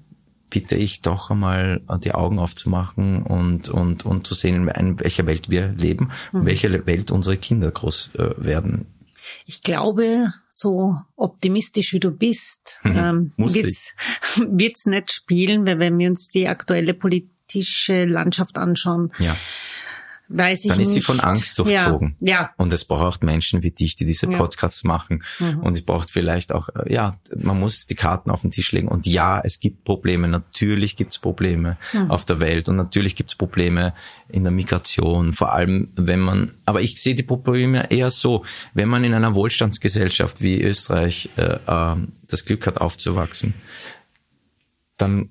[0.56, 5.50] bitte ich doch einmal die Augen aufzumachen und, und, und zu sehen, in welcher Welt
[5.50, 6.46] wir leben mhm.
[6.46, 8.86] welche Welt unsere Kinder groß äh, werden.
[9.44, 12.96] Ich glaube, so optimistisch wie du bist, mhm.
[12.96, 13.92] ähm, wird's,
[14.48, 19.36] wird's nicht spielen, weil wenn wir uns die aktuelle politische Landschaft anschauen, ja
[20.28, 20.94] weiß ich Dann ist nicht.
[20.94, 22.16] sie von Angst durchzogen.
[22.20, 22.32] Ja.
[22.32, 22.50] ja.
[22.56, 24.88] Und es braucht Menschen wie dich, die diese Podcasts ja.
[24.88, 25.22] machen.
[25.38, 25.60] Mhm.
[25.60, 28.88] Und es braucht vielleicht auch, äh, ja, man muss die Karten auf den Tisch legen.
[28.88, 30.28] Und ja, es gibt Probleme.
[30.28, 32.10] Natürlich gibt es Probleme mhm.
[32.10, 32.68] auf der Welt.
[32.68, 33.94] Und natürlich gibt es Probleme
[34.28, 35.32] in der Migration.
[35.32, 39.34] Vor allem, wenn man, aber ich sehe die Probleme eher so, wenn man in einer
[39.34, 41.96] Wohlstandsgesellschaft wie Österreich äh, äh,
[42.28, 43.54] das Glück hat aufzuwachsen,
[44.96, 45.30] dann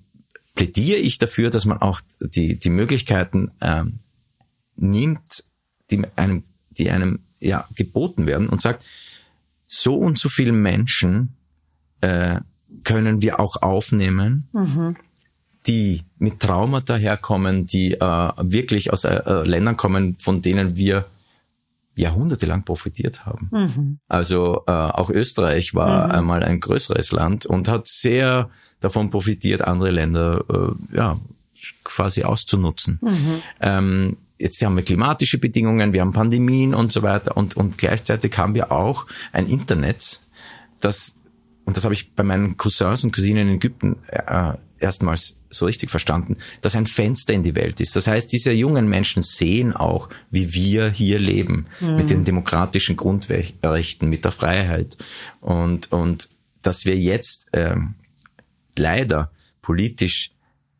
[0.55, 3.99] plädiere ich dafür, dass man auch die, die Möglichkeiten ähm,
[4.75, 5.43] nimmt,
[5.91, 8.83] die einem, die einem ja geboten werden und sagt,
[9.67, 11.35] so und so viele Menschen
[12.01, 12.39] äh,
[12.83, 14.95] können wir auch aufnehmen, mhm.
[15.67, 21.07] die mit Traumata herkommen, die äh, wirklich aus äh, Ländern kommen, von denen wir
[21.95, 23.49] jahrhundertelang profitiert haben.
[23.51, 23.99] Mhm.
[24.07, 26.11] Also äh, auch Österreich war mhm.
[26.11, 28.49] einmal ein größeres Land und hat sehr
[28.81, 31.19] davon profitiert, andere Länder äh, ja
[31.83, 32.99] quasi auszunutzen.
[33.01, 33.41] Mhm.
[33.61, 38.37] Ähm, jetzt haben wir klimatische Bedingungen, wir haben Pandemien und so weiter und, und gleichzeitig
[38.37, 40.21] haben wir auch ein Internet,
[40.81, 41.15] das,
[41.65, 45.89] und das habe ich bei meinen Cousins und Cousinen in Ägypten äh, erstmals so richtig
[45.89, 47.95] verstanden, dass ein Fenster in die Welt ist.
[47.95, 51.95] Das heißt, diese jungen Menschen sehen auch, wie wir hier leben, mhm.
[51.95, 54.97] mit den demokratischen Grundrechten, mit der Freiheit
[55.39, 56.29] und, und
[56.61, 57.95] dass wir jetzt ähm,
[58.75, 60.31] leider politisch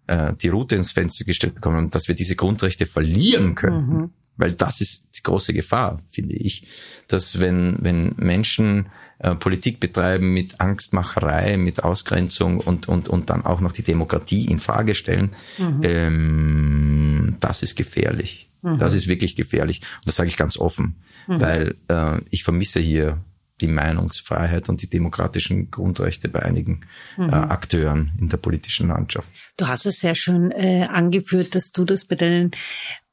[0.08, 3.98] äh, die Route ins Fenster gestellt bekommen, dass wir diese Grundrechte verlieren könnten.
[3.98, 4.10] Mhm.
[4.38, 6.68] Weil das ist die große Gefahr, finde ich,
[7.08, 8.88] dass wenn, wenn Menschen
[9.20, 14.46] äh, Politik betreiben mit Angstmacherei, mit Ausgrenzung und, und, und dann auch noch die Demokratie
[14.46, 15.80] in Frage stellen, mhm.
[15.84, 18.50] ähm, das ist gefährlich.
[18.62, 18.78] Mhm.
[18.78, 19.80] Das ist wirklich gefährlich.
[19.98, 21.39] Und das sage ich ganz offen, mhm.
[21.39, 23.22] weil äh, ich vermisse hier
[23.62, 26.82] die Meinungsfreiheit und die demokratischen Grundrechte bei einigen
[27.18, 27.30] mhm.
[27.30, 29.30] äh, Akteuren in der politischen Landschaft.
[29.58, 32.52] Du hast es sehr schön äh, angeführt, dass du das bei deinen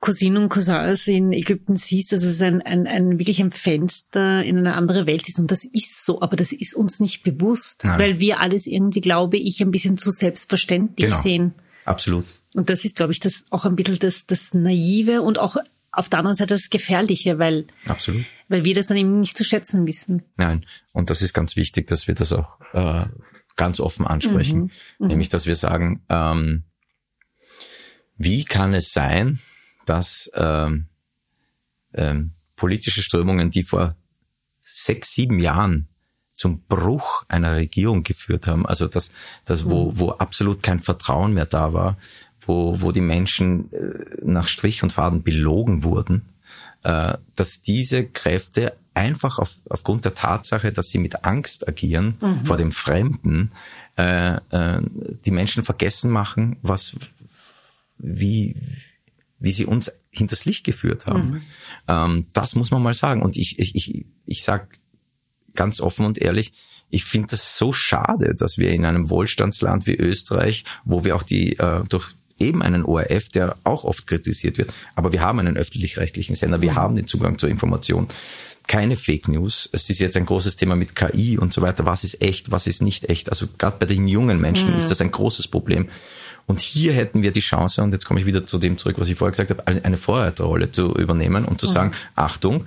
[0.01, 4.59] Cousinen und Cousins in Ägypten siehst, dass es ein, ein, ein wirklich ein Fenster in
[4.59, 5.39] eine andere Welt ist.
[5.39, 8.01] Und das ist so, aber das ist uns nicht bewusst, Nein.
[8.01, 11.23] weil wir alles irgendwie, glaube ich, ein bisschen zu selbstverständlich genau.
[11.23, 11.55] sehen.
[11.85, 12.27] Absolut.
[12.55, 15.57] Und das ist, glaube ich, das auch ein bisschen das, das Naive und auch
[15.93, 18.25] auf der anderen Seite das Gefährliche, weil, Absolut.
[18.53, 20.23] Weil wir das dann eben nicht zu schätzen wissen.
[20.37, 23.07] Nein, und das ist ganz wichtig, dass wir das auch äh,
[23.57, 24.61] ganz offen ansprechen.
[24.61, 24.71] Mhm.
[24.99, 25.07] Mhm.
[25.07, 26.65] Nämlich, dass wir sagen, ähm,
[28.19, 29.41] wie kann es sein,
[29.87, 30.89] dass ähm,
[31.95, 33.97] ähm, politische Strömungen, die vor
[34.61, 35.89] sechs, sieben Jahren
[36.35, 39.13] zum Bruch einer Regierung geführt haben, also das,
[39.47, 39.99] das wo, mhm.
[39.99, 41.97] wo absolut kein Vertrauen mehr da war,
[42.43, 46.32] wo, wo die Menschen äh, nach Strich und Faden belogen wurden,
[46.85, 52.45] äh, dass diese Kräfte einfach auf, aufgrund der Tatsache, dass sie mit Angst agieren mhm.
[52.45, 53.53] vor dem Fremden,
[53.97, 54.83] äh, äh,
[55.25, 56.97] die Menschen vergessen machen, was
[57.99, 58.57] wie
[59.39, 61.31] wie sie uns hinters Licht geführt haben.
[61.31, 61.43] Mhm.
[61.89, 63.23] Ähm, das muss man mal sagen.
[63.23, 64.79] Und ich ich ich, ich sag
[65.55, 66.53] ganz offen und ehrlich,
[66.91, 71.23] ich finde das so schade, dass wir in einem Wohlstandsland wie Österreich, wo wir auch
[71.23, 74.73] die äh, durch eben einen ORF, der auch oft kritisiert wird.
[74.95, 76.77] Aber wir haben einen öffentlich-rechtlichen Sender, wir mhm.
[76.77, 78.09] haben den Zugang zur Information.
[78.69, 79.69] Keine Fake News.
[79.73, 81.85] Es ist jetzt ein großes Thema mit KI und so weiter.
[81.85, 83.29] Was ist echt, was ist nicht echt?
[83.29, 84.77] Also gerade bei den jungen Menschen mhm.
[84.77, 85.89] ist das ein großes Problem.
[86.47, 89.09] Und hier hätten wir die Chance, und jetzt komme ich wieder zu dem zurück, was
[89.09, 91.71] ich vorher gesagt habe, eine Vorreiterrolle zu übernehmen und zu mhm.
[91.71, 92.65] sagen, Achtung,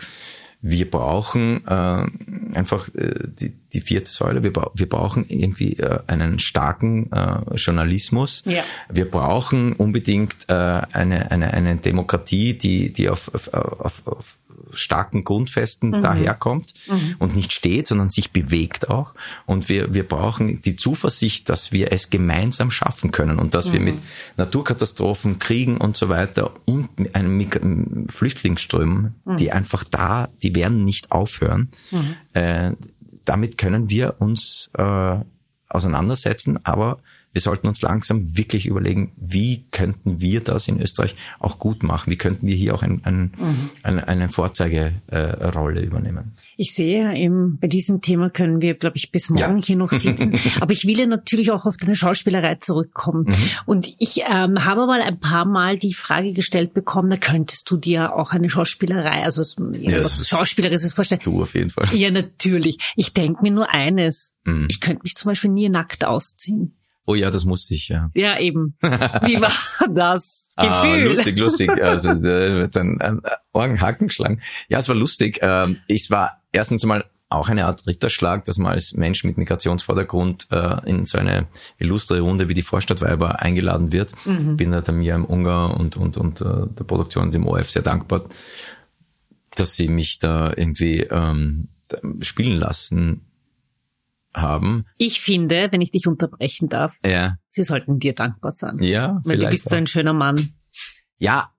[0.61, 6.39] wir brauchen äh, einfach äh, die, die vierte Säule, wir, wir brauchen irgendwie äh, einen
[6.39, 8.43] starken äh, Journalismus.
[8.45, 8.63] Ja.
[8.89, 14.35] Wir brauchen unbedingt äh, eine, eine, eine Demokratie, die, die auf, auf, auf, auf
[14.73, 16.01] starken Grundfesten mhm.
[16.03, 17.15] daherkommt mhm.
[17.19, 19.13] und nicht steht, sondern sich bewegt auch.
[19.45, 23.73] Und wir, wir brauchen die Zuversicht, dass wir es gemeinsam schaffen können und dass mhm.
[23.73, 23.95] wir mit
[24.37, 29.37] Naturkatastrophen, Kriegen und so weiter und einem Flüchtlingsströmen, mhm.
[29.37, 32.15] die einfach da, die werden nicht aufhören, mhm.
[32.33, 32.71] äh,
[33.25, 35.17] damit können wir uns äh,
[35.69, 36.99] auseinandersetzen, aber
[37.35, 42.09] wir sollten uns langsam wirklich überlegen, wie könnten wir das in Österreich auch gut machen?
[42.09, 43.69] Wie könnten wir hier auch ein, ein, mhm.
[43.83, 46.37] eine, eine Vorzeigerolle äh, übernehmen?
[46.55, 49.63] Ich sehe eben, bei diesem Thema können wir, glaube ich, bis morgen ja.
[49.65, 50.39] hier noch sitzen.
[50.61, 53.25] Aber ich will ja natürlich auch auf deine Schauspielerei zurückkommen.
[53.25, 53.49] Mhm.
[53.65, 57.75] Und ich ähm, habe mal ein paar Mal die Frage gestellt bekommen, da könntest du
[57.75, 61.19] dir auch eine Schauspielerei, also was, ja, was Schauspielerisches vorstellen.
[61.21, 61.89] Du auf jeden Fall.
[61.93, 62.77] Ja, natürlich.
[62.95, 64.35] Ich denke mir nur eines.
[64.45, 64.67] Mhm.
[64.69, 66.77] Ich könnte mich zum Beispiel nie nackt ausziehen.
[67.07, 68.09] Oh ja, das musste ich, ja.
[68.15, 68.75] Ja, eben.
[68.81, 68.87] Wie
[69.41, 69.51] war
[69.93, 71.01] das ah, Gefühl?
[71.01, 71.83] Ah, lustig, lustig.
[71.83, 73.21] Also äh, mit einem
[73.53, 74.41] Ohrenhaken geschlagen.
[74.69, 75.39] Ja, es war lustig.
[75.41, 80.47] Ähm, ich war erstens mal auch eine Art Ritterschlag, dass man als Mensch mit Migrationsvordergrund
[80.51, 81.47] äh, in so eine
[81.77, 84.13] illustre Runde wie die Vorstadtweiber eingeladen wird.
[84.25, 84.57] Mhm.
[84.57, 88.25] Bin da der Miriam Unger und, und, und äh, der Produktion dem ORF sehr dankbar,
[89.55, 91.69] dass sie mich da irgendwie ähm,
[92.21, 93.21] spielen lassen
[94.35, 94.85] haben.
[94.97, 97.37] Ich finde, wenn ich dich unterbrechen darf, ja.
[97.49, 98.79] sie sollten dir dankbar sein.
[98.81, 100.53] Ja, weil du bist so ein schöner Mann.
[101.17, 101.51] Ja.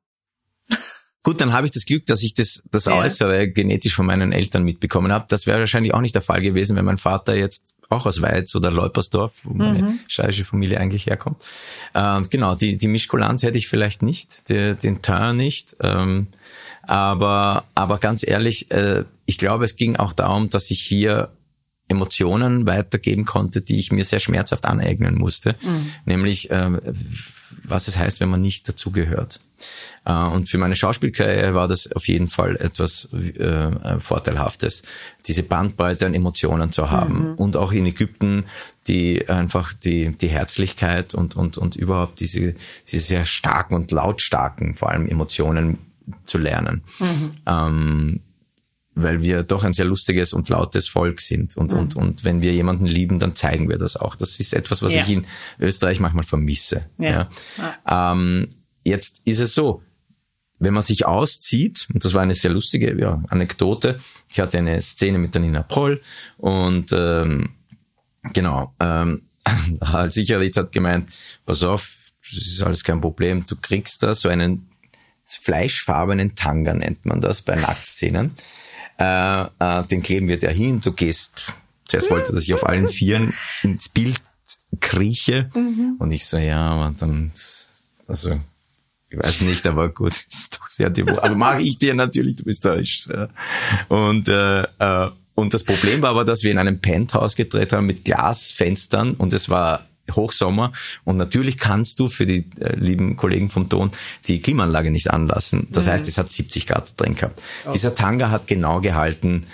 [1.22, 2.94] Gut, dann habe ich das Glück, dass ich das, das ja.
[2.94, 5.26] Äußere genetisch von meinen Eltern mitbekommen habe.
[5.28, 8.54] Das wäre wahrscheinlich auch nicht der Fall gewesen, wenn mein Vater jetzt auch aus Weiz
[8.54, 9.98] oder Leupersdorf, wo meine mhm.
[10.08, 11.42] steirische Familie eigentlich herkommt.
[11.94, 15.76] Ähm, genau, die, die Mischkulanz hätte ich vielleicht nicht, die, den Teint nicht.
[15.80, 16.28] Ähm,
[16.82, 21.30] aber, aber ganz ehrlich, äh, ich glaube, es ging auch darum, dass ich hier
[21.88, 25.92] Emotionen weitergeben konnte, die ich mir sehr schmerzhaft aneignen musste, mhm.
[26.04, 26.80] nämlich äh,
[27.62, 29.40] was es heißt, wenn man nicht dazugehört.
[30.04, 34.82] Äh, und für meine Schauspielkarriere war das auf jeden Fall etwas äh, Vorteilhaftes,
[35.26, 37.30] diese Bandbreite an Emotionen zu haben.
[37.30, 37.34] Mhm.
[37.34, 38.44] Und auch in Ägypten
[38.88, 42.54] die einfach die, die Herzlichkeit und, und, und überhaupt diese,
[42.86, 45.78] diese sehr starken und lautstarken vor allem Emotionen
[46.24, 46.82] zu lernen.
[47.00, 47.30] Mhm.
[47.46, 48.20] Ähm,
[48.96, 51.56] weil wir doch ein sehr lustiges und lautes Volk sind.
[51.56, 51.78] Und, mhm.
[51.78, 54.16] und, und wenn wir jemanden lieben, dann zeigen wir das auch.
[54.16, 55.02] Das ist etwas, was ja.
[55.02, 55.26] ich in
[55.60, 56.86] Österreich manchmal vermisse.
[56.96, 57.28] Ja.
[57.58, 58.12] ja.
[58.12, 58.48] Ähm,
[58.84, 59.82] jetzt ist es so,
[60.58, 64.80] wenn man sich auszieht, und das war eine sehr lustige ja, Anekdote, ich hatte eine
[64.80, 66.00] Szene mit der Nina Proll
[66.38, 67.50] und ähm,
[68.32, 69.24] genau, ähm,
[69.82, 71.10] Harald Sicherlich hat gemeint,
[71.44, 71.96] pass auf,
[72.30, 74.70] das ist alles kein Problem, du kriegst da so einen
[75.26, 78.36] fleischfarbenen Tanga, nennt man das bei Nacktszenen
[78.98, 82.88] äh, äh, den kleben wir da hin, du gehst, zuerst wollte, dass ich auf allen
[82.88, 84.20] Vieren ins Bild
[84.80, 85.96] krieche mhm.
[85.98, 87.32] und ich so, ja, und dann,
[88.06, 88.40] also,
[89.08, 91.18] ich weiß nicht, aber gut, ist doch sehr devot.
[91.18, 93.08] Aber mache ich dir natürlich, du bist deutsch.
[93.08, 93.28] Ja.
[93.88, 97.86] Und, äh, äh, und das Problem war aber, dass wir in einem Penthouse gedreht haben
[97.86, 100.72] mit Glasfenstern und es war Hochsommer
[101.04, 103.90] und natürlich kannst du für die äh, lieben Kollegen vom Ton
[104.28, 105.68] die Klimaanlage nicht anlassen.
[105.70, 105.90] Das mhm.
[105.90, 107.40] heißt, es hat 70 Grad drin gehabt.
[107.66, 107.72] Oh.
[107.72, 109.46] Dieser Tanga hat genau gehalten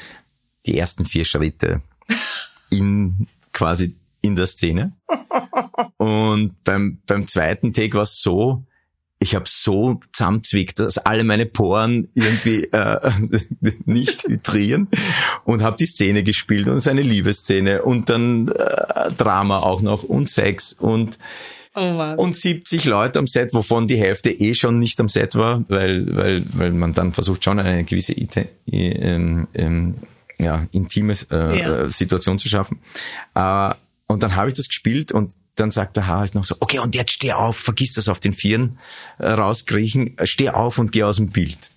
[0.66, 1.82] die ersten vier Schritte
[2.70, 4.92] in quasi in der Szene.
[5.96, 8.64] Und beim, beim zweiten Take war es so,
[9.22, 12.98] ich habe so zusammenzwickt, dass alle meine Poren irgendwie äh,
[13.84, 14.88] nicht hydrieren
[15.44, 19.80] und habe die Szene gespielt und es ist eine Liebesszene und dann äh, Drama auch
[19.80, 21.18] noch und Sex und
[21.74, 25.64] Oh und 70 Leute am Set, wovon die Hälfte eh schon nicht am Set war,
[25.68, 28.14] weil, weil, weil man dann versucht schon eine gewisse
[28.66, 29.94] ähm, ähm,
[30.38, 31.88] ja, intime äh, ja.
[31.88, 32.80] Situation zu schaffen.
[33.34, 33.72] Äh,
[34.06, 36.94] und dann habe ich das gespielt und dann sagt der Harald noch so, okay, und
[36.94, 38.78] jetzt steh auf, vergiss das auf den Vieren
[39.18, 41.70] äh, rauskriechen, äh, steh auf und geh aus dem Bild.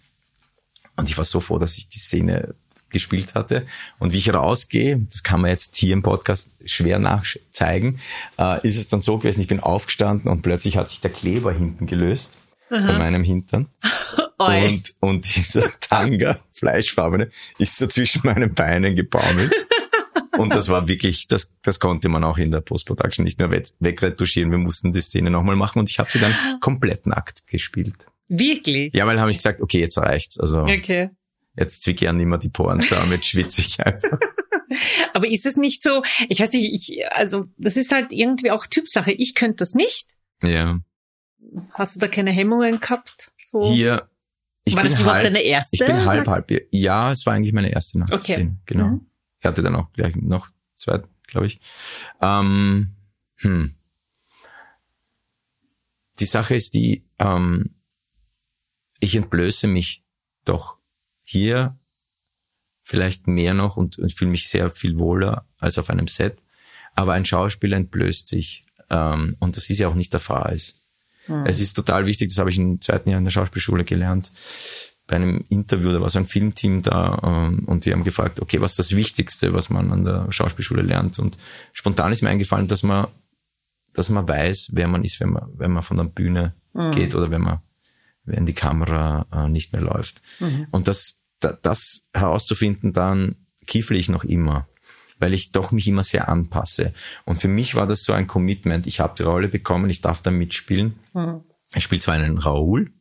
[0.96, 2.56] Und ich war so froh, dass ich die Szene
[2.90, 3.66] gespielt hatte.
[4.00, 8.00] Und wie ich rausgehe, das kann man jetzt hier im Podcast schwer nachzeigen,
[8.40, 11.52] äh, ist es dann so gewesen, ich bin aufgestanden und plötzlich hat sich der Kleber
[11.52, 12.38] hinten gelöst
[12.70, 12.86] Aha.
[12.86, 13.68] von meinem Hintern.
[14.38, 19.52] und, und dieser Tanga, Fleischfarbene, ist so zwischen meinen Beinen gebaumelt.
[20.38, 24.52] Und das war wirklich, das, das konnte man auch in der Post-Production nicht nur wegretuschieren.
[24.52, 28.08] Wir mussten die Szene nochmal machen und ich habe sie dann komplett nackt gespielt.
[28.28, 28.94] Wirklich?
[28.94, 30.40] Ja, weil habe ich gesagt, okay, jetzt reicht's.
[30.40, 31.10] Also okay.
[31.58, 34.20] jetzt zwicke ich an immer die Poren zusammen, jetzt schwitze ich einfach.
[35.14, 38.66] Aber ist es nicht so, ich weiß nicht, ich, also das ist halt irgendwie auch
[38.66, 39.12] Typsache.
[39.12, 40.12] Ich könnte das nicht.
[40.44, 40.80] Ja.
[41.72, 43.32] Hast du da keine Hemmungen gehabt?
[43.46, 43.72] So?
[43.72, 44.10] Hier.
[44.66, 45.76] Ich war das überhaupt halb, deine erste?
[45.76, 46.52] Ich bin halb, halb.
[46.72, 48.44] Ja, es war eigentlich meine erste Nachtszene.
[48.44, 48.58] Okay.
[48.66, 48.88] Genau.
[48.88, 49.08] Mhm.
[49.46, 51.60] Ich hatte dann auch gleich noch zwei, glaube ich.
[52.20, 52.96] Ähm,
[53.36, 53.76] hm.
[56.18, 57.76] Die Sache ist die, ähm,
[59.00, 60.04] ich entblöße mich
[60.46, 60.78] doch
[61.22, 61.78] hier
[62.82, 66.42] vielleicht mehr noch und, und fühle mich sehr viel wohler als auf einem Set.
[66.96, 68.66] Aber ein Schauspieler entblößt sich.
[68.90, 70.58] Ähm, und das ist ja auch nicht der Fall.
[71.28, 71.46] Hm.
[71.46, 74.32] Es ist total wichtig, das habe ich im zweiten Jahr in der Schauspielschule gelernt,
[75.08, 78.60] bei einem Interview, da war so ein Filmteam da ähm, und die haben gefragt, okay,
[78.62, 81.20] was ist das Wichtigste, was man an der Schauspielschule lernt?
[81.20, 81.38] Und
[81.74, 83.08] spontan ist mir eingefallen, dass man,
[83.94, 86.92] dass man weiß, wer man ist, wenn man, wenn man von der Bühne mhm.
[86.92, 87.60] geht oder wenn man,
[88.24, 90.24] wenn die Kamera äh, nicht mehr läuft.
[90.40, 90.68] Mhm.
[90.72, 93.36] Und das, da, das herauszufinden, dann
[93.68, 94.68] kiefle ich noch immer,
[95.20, 96.96] weil ich doch mich immer sehr anpasse.
[97.26, 98.88] Und für mich war das so ein Commitment.
[98.88, 100.96] Ich habe die Rolle bekommen, ich darf da mitspielen.
[101.14, 101.42] Mhm.
[101.76, 102.92] Ich spiele zwar einen Raoul,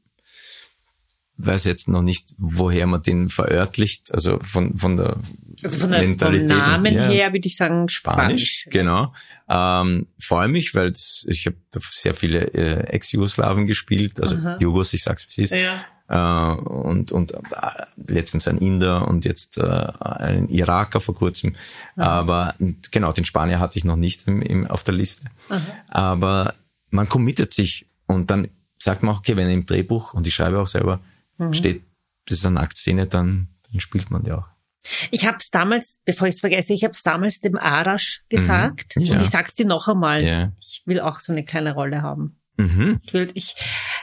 [1.37, 5.17] weiß jetzt noch nicht, woher man den verörtlicht, also von, von der
[5.63, 8.61] also von der, Mentalität vom Namen her, her würde ich sagen Spanisch.
[8.61, 9.13] Spanisch genau.
[9.49, 11.57] Ähm, freue mich, weil ich habe
[11.91, 14.59] sehr viele äh, Ex-Jugoslawen gespielt, also Aha.
[14.61, 15.53] Jugos, ich sag's wie es ist.
[15.53, 15.85] Ja.
[16.09, 17.39] äh, und, und äh,
[17.97, 21.57] letztens ein Inder und jetzt äh, ein Iraker vor kurzem.
[21.97, 22.05] Ja.
[22.05, 22.55] Aber
[22.91, 25.25] genau, den Spanier hatte ich noch nicht im, im, auf der Liste.
[25.49, 25.61] Aha.
[25.89, 26.55] Aber
[26.91, 30.61] man committet sich und dann sagt man auch, okay, wenn im Drehbuch, und ich schreibe
[30.61, 31.01] auch selber,
[31.39, 31.55] mhm.
[31.55, 31.85] steht,
[32.27, 34.47] das ist eine Nacktszene, dann, dann spielt man die auch.
[35.11, 38.97] Ich habe es damals, bevor ich es vergesse, ich habe es damals dem Arash gesagt
[38.97, 39.03] mhm.
[39.03, 39.15] ja.
[39.15, 40.23] und ich sag's dir noch einmal.
[40.23, 40.53] Ja.
[40.61, 42.39] Ich will auch so eine kleine Rolle haben.
[42.57, 43.01] Mhm.
[43.05, 43.57] Ich will ich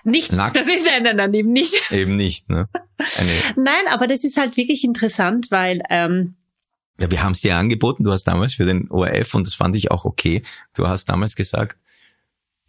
[0.04, 0.56] nicht, Nackt.
[0.56, 1.74] das ist nein, nein, nein, eben nicht.
[1.92, 2.68] Eben nicht, ne?
[2.98, 6.36] Eine nein, aber das ist halt wirklich interessant, weil ähm,
[7.00, 8.04] ja, wir haben es dir angeboten.
[8.04, 10.44] Du hast damals für den ORF und das fand ich auch okay.
[10.76, 11.78] Du hast damals gesagt,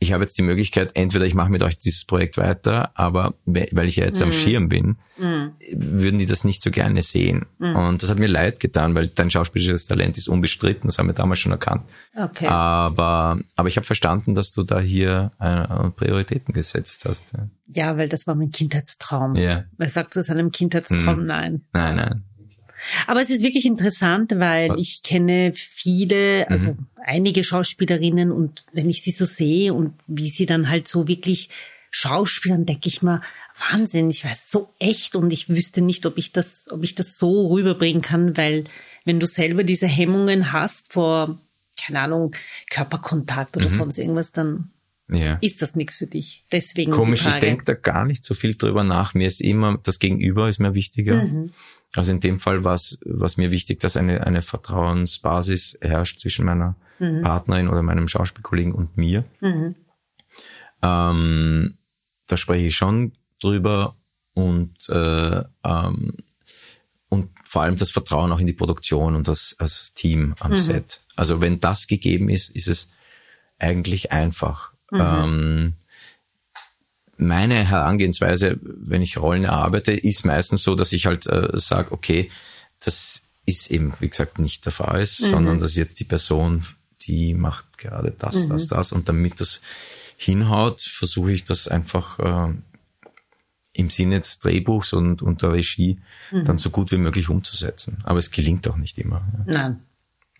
[0.02, 3.86] ich habe jetzt die Möglichkeit, entweder ich mache mit euch dieses Projekt weiter, aber weil
[3.86, 4.24] ich ja jetzt mm.
[4.24, 4.32] am mhm.
[4.32, 5.46] Schirm bin, mm.
[5.72, 7.46] würden die das nicht so gerne sehen.
[7.58, 7.76] Mm.
[7.76, 11.14] Und das hat mir leid getan, weil dein schauspielerisches Talent ist unbestritten, das haben wir
[11.14, 11.84] damals schon erkannt.
[12.16, 12.48] Okay.
[12.48, 17.22] Aber, aber ich habe verstanden, dass du da hier äh, Prioritäten gesetzt hast.
[17.32, 17.48] Ja.
[17.68, 19.36] ja, weil das war mein Kindheitstraum.
[19.36, 19.64] Ja.
[19.78, 21.64] Wer sagt zu seinem Kindheitstraum nein?
[21.72, 22.24] Nein, nein.
[23.06, 26.86] Aber es ist wirklich interessant, weil ich kenne viele, also mhm.
[27.04, 31.50] einige Schauspielerinnen und wenn ich sie so sehe und wie sie dann halt so wirklich
[31.90, 33.20] Schauspielern, denke ich mal,
[33.70, 37.18] Wahnsinn, ich weiß so echt und ich wüsste nicht, ob ich das, ob ich das
[37.18, 38.64] so rüberbringen kann, weil
[39.04, 41.38] wenn du selber diese Hemmungen hast vor,
[41.80, 42.34] keine Ahnung,
[42.70, 43.74] Körperkontakt oder mhm.
[43.74, 44.70] sonst irgendwas, dann
[45.08, 45.38] ja.
[45.40, 46.44] ist das nichts für dich.
[46.52, 46.92] Deswegen.
[46.92, 49.14] Komisch, ich denke da gar nicht so viel drüber nach.
[49.14, 51.24] Mir ist immer, das Gegenüber ist mir wichtiger.
[51.24, 51.52] Mhm.
[51.94, 56.46] Also in dem Fall war es was mir wichtig, dass eine, eine Vertrauensbasis herrscht zwischen
[56.46, 57.22] meiner mhm.
[57.22, 59.24] Partnerin oder meinem Schauspielkollegen und mir.
[59.40, 59.74] Mhm.
[60.82, 61.78] Ähm,
[62.26, 63.96] da spreche ich schon drüber
[64.34, 66.16] und, äh, ähm,
[67.08, 70.56] und vor allem das Vertrauen auch in die Produktion und das, das Team am mhm.
[70.56, 71.00] Set.
[71.14, 72.88] Also wenn das gegeben ist, ist es
[73.58, 74.72] eigentlich einfach.
[74.90, 75.00] Mhm.
[75.00, 75.72] Ähm,
[77.16, 82.30] meine Herangehensweise, wenn ich Rollen erarbeite, ist meistens so, dass ich halt äh, sage, okay,
[82.84, 85.26] das ist eben, wie gesagt, nicht der Fall ist, mhm.
[85.26, 86.64] sondern dass jetzt die Person,
[87.02, 88.48] die macht gerade das, mhm.
[88.50, 88.92] das, das.
[88.92, 89.60] Und damit das
[90.16, 92.54] hinhaut, versuche ich das einfach äh,
[93.72, 95.98] im Sinne des Drehbuchs und, und der Regie
[96.30, 96.44] mhm.
[96.44, 97.98] dann so gut wie möglich umzusetzen.
[98.04, 99.26] Aber es gelingt auch nicht immer.
[99.46, 99.52] Ja.
[99.52, 99.80] Nein.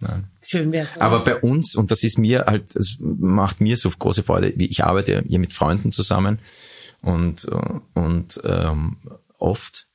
[0.02, 0.24] Nein.
[0.42, 0.98] Schön wär's.
[0.98, 4.82] Aber bei uns, und das ist mir halt, das macht mir so große Freude, ich
[4.82, 6.40] arbeite hier mit Freunden zusammen
[7.02, 7.46] und,
[7.94, 8.96] und ähm,
[9.38, 9.86] oft.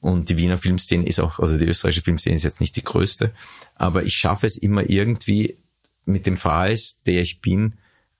[0.00, 3.32] Und die Wiener Filmszene ist auch, also die österreichische Filmszene ist jetzt nicht die größte,
[3.76, 5.56] aber ich schaffe es immer irgendwie
[6.04, 7.74] mit dem Fahres, der ich bin,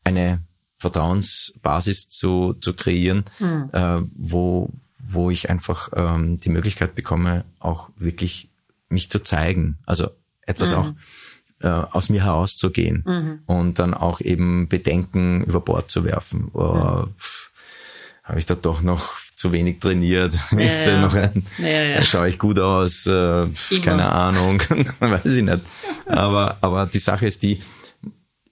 [0.04, 0.40] eine
[0.78, 3.70] Vertrauensbasis zu, zu kreieren, mhm.
[3.72, 8.50] äh, wo, wo ich einfach ähm, die Möglichkeit bekomme, auch wirklich
[8.88, 9.78] mich zu zeigen.
[9.84, 10.10] Also
[10.46, 10.78] etwas mhm.
[10.78, 10.92] auch
[11.60, 13.38] äh, aus mir herauszugehen mhm.
[13.46, 16.50] und dann auch eben Bedenken über Bord zu werfen.
[16.52, 17.14] Oh, mhm
[18.24, 20.34] habe ich da doch noch zu wenig trainiert?
[20.52, 21.00] Ja, ist ja.
[21.00, 22.02] noch ein, ja, ja.
[22.02, 23.06] schaue ich gut aus?
[23.06, 23.48] Äh,
[23.82, 24.60] keine Ahnung,
[25.00, 25.60] weiß ich nicht.
[26.06, 27.60] Aber, aber die Sache ist die,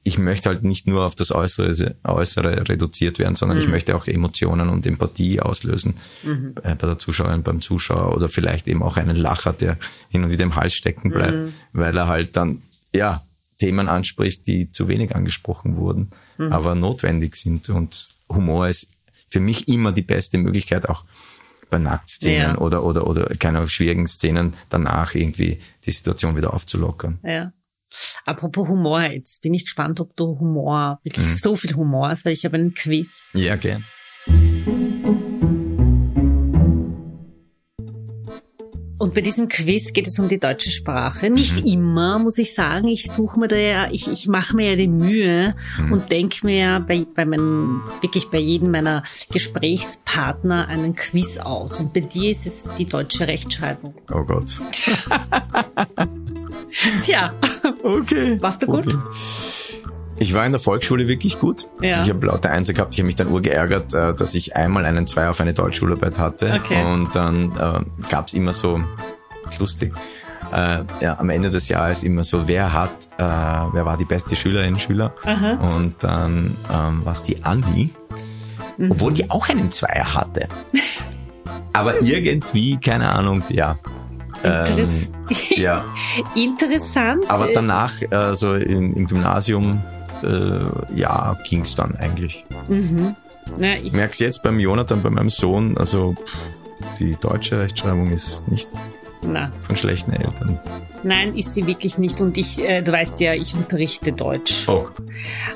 [0.05, 3.64] ich möchte halt nicht nur auf das Äußere, Äußere reduziert werden, sondern mhm.
[3.64, 6.55] ich möchte auch Emotionen und Empathie auslösen mhm.
[6.55, 9.78] bei der Zuschauerin, beim Zuschauer oder vielleicht eben auch einen Lacher, der
[10.11, 11.55] hin und wieder im Hals stecken bleibt, mhm.
[11.72, 12.62] weil er halt dann,
[12.95, 13.26] ja,
[13.59, 16.53] Themen anspricht, die zu wenig angesprochen wurden, mhm.
[16.53, 18.88] aber notwendig sind und Humor ist
[19.28, 21.05] für mich immer die beste Möglichkeit, auch
[21.70, 22.59] bei Nacktszenen ja.
[22.59, 27.18] oder, oder, oder keine schwierigen Szenen danach irgendwie die Situation wieder aufzulockern.
[27.24, 27.53] Ja.
[28.24, 31.36] Apropos Humor, jetzt bin ich gespannt, ob du Humor, wirklich mhm.
[31.36, 33.30] so viel Humor hast, weil ich habe einen Quiz.
[33.34, 33.84] Ja, gern.
[39.12, 41.28] Und bei diesem Quiz geht es um die deutsche Sprache.
[41.28, 41.70] Nicht mhm.
[41.70, 42.88] immer, muss ich sagen.
[42.88, 45.92] Ich suche mir da ja, ich, ich mache mir ja die Mühe mhm.
[45.92, 51.78] und denke mir ja bei, bei meinem, wirklich bei jedem meiner Gesprächspartner einen Quiz aus.
[51.78, 53.92] Und bei dir ist es die deutsche Rechtschreibung.
[54.10, 54.56] Oh Gott.
[57.02, 57.34] Tja.
[57.82, 58.40] Okay.
[58.40, 58.86] Warst du gut?
[58.86, 58.96] Okay.
[60.22, 61.66] Ich war in der Volksschule wirklich gut.
[61.80, 62.00] Ja.
[62.00, 62.94] Ich habe lauter Einser gehabt.
[62.94, 66.60] Ich habe mich dann urgeärgert, äh, dass ich einmal einen Zwei auf eine Deutschschularbeit hatte.
[66.62, 66.80] Okay.
[66.80, 68.80] Und dann äh, gab es immer so,
[69.58, 69.92] lustig,
[70.52, 74.36] äh, ja, am Ende des Jahres immer so, wer hat, äh, wer war die beste
[74.36, 75.12] Schülerin, Schüler?
[75.24, 75.54] Aha.
[75.54, 77.90] Und dann ähm, war es die Anni,
[78.78, 78.92] mhm.
[78.92, 80.46] obwohl die auch einen Zweier hatte.
[81.72, 83.76] Aber irgendwie, keine Ahnung, ja.
[84.44, 85.12] Interess ähm,
[85.56, 85.84] ja.
[86.36, 87.24] Interessant.
[87.28, 89.82] Aber danach, äh, so im, im Gymnasium,
[90.24, 90.64] äh,
[90.98, 92.44] ja, ging's dann eigentlich.
[92.68, 93.14] Mhm.
[93.58, 96.14] Na, ich merk's jetzt beim Jonathan, bei meinem Sohn, also
[96.98, 98.68] die deutsche Rechtschreibung ist nicht
[99.26, 99.50] Na.
[99.66, 100.58] von schlechten Eltern.
[101.04, 102.20] Nein, ist sie wirklich nicht.
[102.20, 104.68] Und ich, äh, du weißt ja, ich unterrichte Deutsch.
[104.68, 104.86] Oh.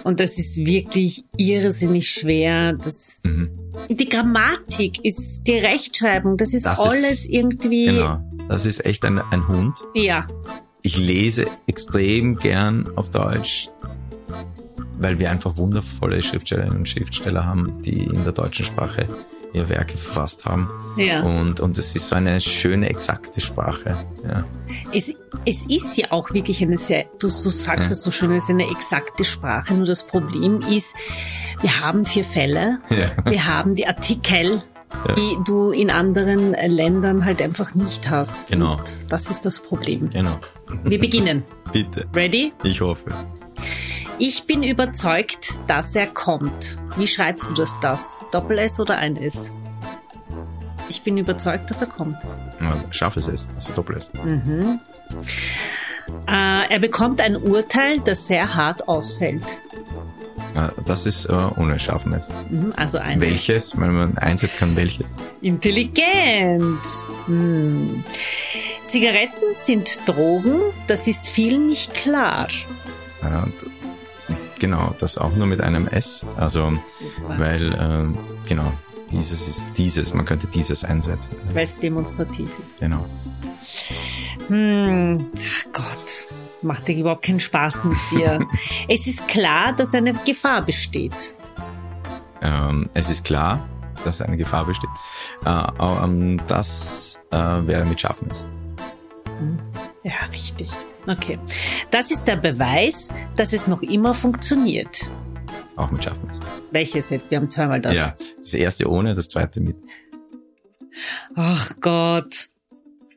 [0.03, 2.73] Und das ist wirklich irrsinnig schwer.
[2.73, 3.51] Das, mhm.
[3.89, 7.87] die Grammatik ist die Rechtschreibung, das ist Das alles ist- irgendwie.
[7.87, 8.19] Genau.
[8.49, 9.79] Das ist echt ein, ein Hund.
[9.95, 10.27] Ja,
[10.83, 13.69] Ich lese extrem gern auf Deutsch,
[14.99, 19.07] weil wir einfach wundervolle Schriftstellerinnen und Schriftsteller haben, die in der deutschen Sprache
[19.53, 20.69] ihre Werke verfasst haben.
[20.99, 21.23] ja.
[21.23, 24.05] Und, und es ist so eine schöne, exakte Sprache.
[24.29, 24.45] Ja.
[24.93, 25.11] Es,
[25.47, 27.93] es ist ja auch wirklich eine sehr, du, du sagst Ja.
[27.93, 29.73] es so schön, es ist eine exakte Sprache.
[29.75, 30.95] Nur das Problem ist,
[31.63, 33.11] wir haben vier Fälle, Ja.
[33.25, 34.63] wir haben die Artikel,
[35.09, 35.15] Ja.
[35.15, 38.51] die du in anderen Ländern halt einfach nicht hast.
[38.51, 38.77] Genau.
[38.77, 40.11] Und das ist das Problem.
[40.11, 40.39] Genau.
[40.85, 41.45] Wir beginnen.
[41.73, 42.07] Bitte.
[42.15, 42.53] Ready?
[42.63, 43.11] Ich hoffe.
[44.19, 46.79] Ich bin überzeugt, dass er kommt.
[46.97, 48.21] Wie schreibst du das, das?
[48.33, 49.53] Doppel-S oder ein S?
[50.89, 52.17] Ich bin überzeugt, dass er kommt.
[52.61, 53.49] Ja, Schaff es es.
[53.55, 54.11] Also doppel es.
[54.15, 54.81] Mhm.
[56.27, 59.61] Äh, er bekommt ein Urteil, das sehr hart ausfällt.
[60.87, 62.29] Das ist äh, ohne Schaffen es.
[62.49, 63.79] Mhm, also ein Welches?
[63.79, 65.15] Wenn man einsetzt kann, welches?
[65.43, 66.81] Intelligent.
[67.27, 68.03] Hm.
[68.87, 72.49] Zigaretten sind Drogen, das ist vielen nicht klar.
[73.23, 73.47] Ja,
[74.59, 76.25] genau, das auch nur mit einem S.
[76.37, 76.73] Also,
[77.29, 78.73] weil, äh, genau,
[79.11, 80.15] dieses ist dieses.
[80.15, 81.37] Man könnte dieses einsetzen.
[81.53, 82.81] Weil es demonstrativ ist.
[82.81, 83.05] Genau.
[84.49, 85.31] Hm.
[85.37, 86.29] Ach Gott,
[86.63, 88.41] macht dir überhaupt keinen Spaß mit dir.
[88.89, 91.37] es ist klar, dass eine Gefahr besteht.
[92.43, 93.67] Ähm, es ist klar,
[94.05, 94.91] dass eine Gefahr besteht.
[95.45, 98.47] Äh, aber, ähm, das äh, wäre mit Schaffen es.
[100.03, 100.71] Ja, richtig.
[101.07, 101.39] Okay.
[101.91, 105.09] Das ist der Beweis, dass es noch immer funktioniert.
[105.77, 106.41] Auch mit Schaffen es.
[106.73, 107.31] Welches jetzt?
[107.31, 107.97] Wir haben zweimal das.
[107.97, 109.77] Ja, das erste ohne, das zweite mit.
[111.35, 112.49] Ach Gott.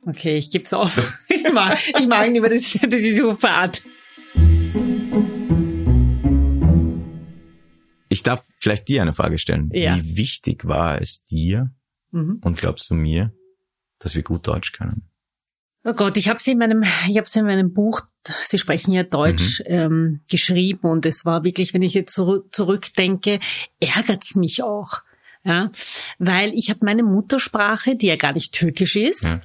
[0.05, 0.97] Okay, ich geb's auf.
[1.29, 3.81] Ich mag, ich mag nicht mehr das, das ist so fad.
[8.09, 9.69] Ich darf vielleicht dir eine Frage stellen.
[9.73, 9.95] Ja.
[9.95, 11.71] Wie wichtig war es dir
[12.11, 12.39] Mhm.
[12.43, 13.31] und glaubst du mir,
[13.99, 15.09] dass wir gut Deutsch können?
[15.85, 18.01] Oh Gott, ich habe sie in meinem, ich habe sie in meinem Buch,
[18.45, 23.39] Sie sprechen ja Deutsch, ähm, geschrieben und es war wirklich, wenn ich jetzt zurück, zurückdenke,
[23.79, 24.99] ärgert's mich auch,
[25.43, 25.71] ja,
[26.19, 29.41] weil ich habe meine Muttersprache, die ja gar nicht Türkisch ist, Ja.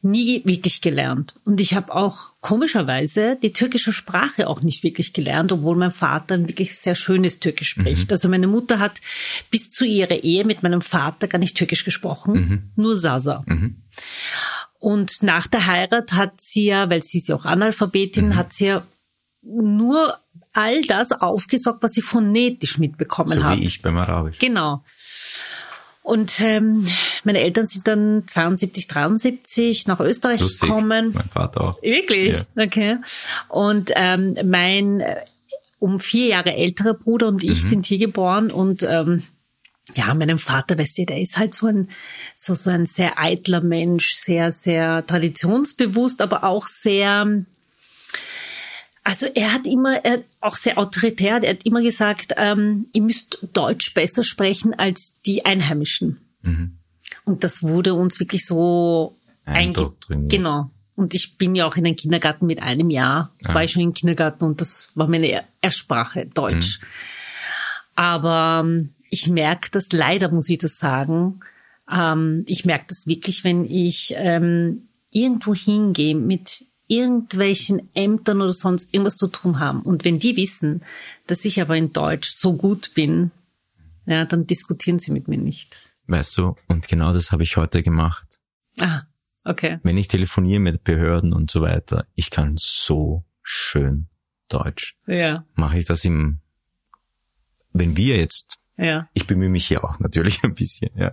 [0.00, 5.52] nie wirklich gelernt und ich habe auch komischerweise die türkische Sprache auch nicht wirklich gelernt,
[5.52, 8.10] obwohl mein Vater ein wirklich sehr schönes Türkisch spricht.
[8.12, 9.00] Also meine Mutter hat
[9.50, 13.42] bis zu ihrer Ehe mit meinem Vater gar nicht Türkisch gesprochen, nur Sasa.
[14.86, 18.66] Und nach der Heirat hat sie ja, weil sie ist ja auch Analphabetin, hat sie
[18.66, 18.86] ja
[19.42, 20.16] nur
[20.52, 23.58] all das aufgesaugt, was sie phonetisch mitbekommen So hat.
[23.58, 24.38] wie ich beim Arabisch.
[24.38, 24.84] Genau.
[26.04, 26.86] Und ähm,
[27.24, 30.68] meine Eltern sind dann 72, 73 nach Österreich Lustig.
[30.68, 31.10] gekommen.
[31.14, 31.82] Mein Vater auch.
[31.82, 32.36] Wirklich?
[32.56, 32.98] Okay.
[33.48, 35.16] Und ähm, mein äh,
[35.80, 39.24] um vier Jahre älterer Bruder und ich sind hier geboren und ähm,
[39.94, 41.88] ja, meinem Vater, weißt du, der ist halt so ein,
[42.36, 47.44] so, so ein sehr eitler Mensch, sehr, sehr traditionsbewusst, aber auch sehr,
[49.04, 53.38] also er hat immer, er, auch sehr autoritär, er hat immer gesagt, ähm, ihr müsst
[53.52, 56.20] Deutsch besser sprechen als die Einheimischen.
[57.24, 60.30] Und das wurde uns wirklich so einge Eindoktriniert.
[60.32, 60.70] Genau.
[60.96, 63.94] Und ich bin ja auch in den Kindergarten mit einem Jahr, war ich schon im
[63.94, 66.80] Kindergarten und das war meine Er- Erstsprache, Deutsch.
[67.94, 71.40] Aber ähm, ich merke das leider, muss ich das sagen.
[71.90, 78.92] Ähm, ich merke das wirklich, wenn ich ähm, irgendwo hingehe mit irgendwelchen Ämtern oder sonst
[78.92, 79.82] irgendwas zu tun haben.
[79.82, 80.84] Und wenn die wissen,
[81.26, 83.32] dass ich aber in Deutsch so gut bin,
[84.06, 85.76] ja, dann diskutieren sie mit mir nicht.
[86.06, 88.38] Weißt du, und genau das habe ich heute gemacht.
[88.78, 89.02] Ah,
[89.44, 89.80] okay.
[89.82, 94.06] Wenn ich telefoniere mit Behörden und so weiter, ich kann so schön
[94.48, 94.96] Deutsch.
[95.06, 96.38] Ja, Mache ich das im,
[97.72, 99.08] wenn wir jetzt, ja.
[99.14, 101.12] ich bemühe mich hier auch natürlich ein bisschen, ja.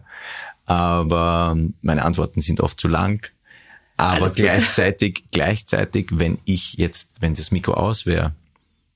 [0.66, 3.30] Aber meine Antworten sind oft zu lang.
[3.98, 4.44] Aber Alles gut.
[4.46, 8.34] gleichzeitig, gleichzeitig, wenn ich jetzt, wenn das Mikro aus wäre,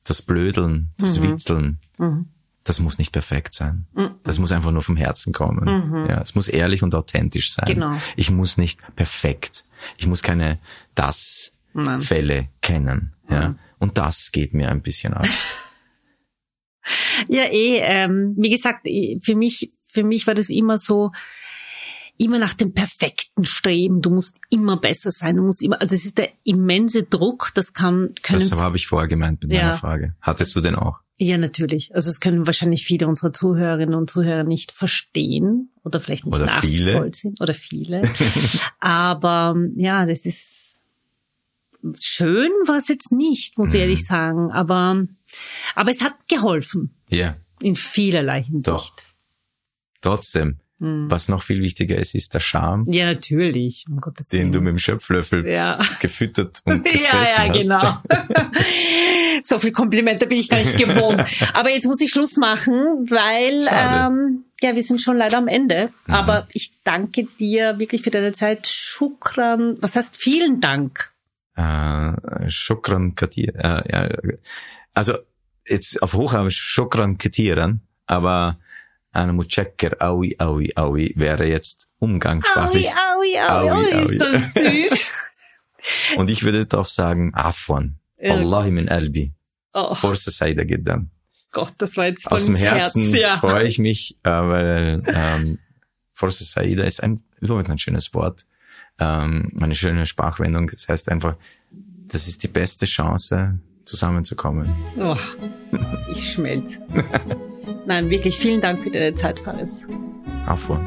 [0.05, 1.23] das Blödeln, das Mhm.
[1.29, 1.79] Witzeln,
[2.63, 3.85] das muss nicht perfekt sein.
[3.93, 4.15] Mhm.
[4.23, 6.07] Das muss einfach nur vom Herzen kommen.
[6.07, 7.65] Ja, es muss ehrlich und authentisch sein.
[7.65, 7.97] Genau.
[8.15, 9.65] Ich muss nicht perfekt.
[9.97, 10.59] Ich muss keine Nein.
[10.95, 13.13] das-Fälle kennen.
[13.29, 13.55] Ja.
[13.79, 15.25] Und das geht mir ein bisschen ab.
[17.27, 21.11] Ja, eh, ähm, wie gesagt, eh, für mich, für mich war das immer so,
[22.17, 24.01] immer nach dem perfekten Streben.
[24.01, 25.35] Du musst immer besser sein.
[25.35, 28.87] Du musst immer, also es ist der immense Druck, das kann, können, Das habe ich
[28.87, 29.61] vorher gemeint mit Ja.
[29.63, 30.15] meiner Frage.
[30.21, 30.97] Hattest du denn auch?
[31.19, 31.93] ja, natürlich.
[31.95, 36.47] Also es können wahrscheinlich viele unserer Zuhörerinnen und Zuhörer nicht verstehen oder vielleicht nicht Oder
[36.61, 36.93] viele.
[36.93, 38.01] nachvollziehen oder viele.
[38.79, 40.79] Aber, ja, das ist,
[41.99, 43.81] schön war es jetzt nicht, muss ich Mhm.
[43.81, 44.51] ehrlich sagen.
[44.51, 45.05] Aber,
[45.75, 46.95] aber es hat geholfen.
[47.09, 47.37] Ja.
[47.61, 48.67] In vielerlei Hinsicht.
[48.67, 48.91] Doch.
[50.01, 51.09] trotzdem, hm.
[51.09, 52.85] was noch viel wichtiger ist, ist der Charme.
[52.87, 53.85] Ja, natürlich.
[53.89, 55.79] Um Gottes den du mit dem Schöpflöffel ja.
[56.01, 58.51] gefüttert und gefressen Ja, ja, genau.
[59.43, 61.23] so viel Komplimente bin ich gar nicht gewohnt.
[61.53, 62.73] Aber jetzt muss ich Schluss machen,
[63.09, 65.89] weil ähm, ja, wir sind schon leider am Ende.
[66.05, 66.13] Mhm.
[66.13, 68.67] Aber ich danke dir wirklich für deine Zeit.
[68.67, 69.77] Schukran.
[69.81, 71.11] Was heißt vielen Dank?
[71.55, 73.55] Äh, Schukran Katir.
[73.55, 74.09] Äh, ja,
[74.97, 75.17] also
[75.67, 78.59] jetzt auf Hochhaus Schukran Katiran, aber
[79.11, 82.87] eine Mutschecker, aui, aui, aui, wäre jetzt umgangssprachlich.
[82.89, 84.15] Aui, aui, aui, aui, aui.
[84.15, 85.35] ist das süß.
[86.17, 87.99] Und ich würde darauf sagen, Afwan.
[88.17, 89.33] Wallahi min albi.
[89.73, 89.93] Oh.
[89.93, 91.11] Forse Saida Giddam.
[91.51, 93.37] Gott, das war jetzt von Aus dem Herzen Herz, ja.
[93.37, 95.59] freue ich mich, äh, weil ähm,
[96.13, 98.45] Forse Saida ist ein übrigens ein schönes Wort,
[98.99, 100.67] ähm, eine schöne Sprachwendung.
[100.67, 101.37] Das heißt einfach,
[101.71, 104.69] das ist die beste Chance, zusammenzukommen.
[104.99, 105.15] Oh,
[106.11, 106.81] ich schmelze.
[107.85, 109.87] Nein, wirklich vielen Dank für deine Zeit, Faris.
[110.45, 110.85] Afwan.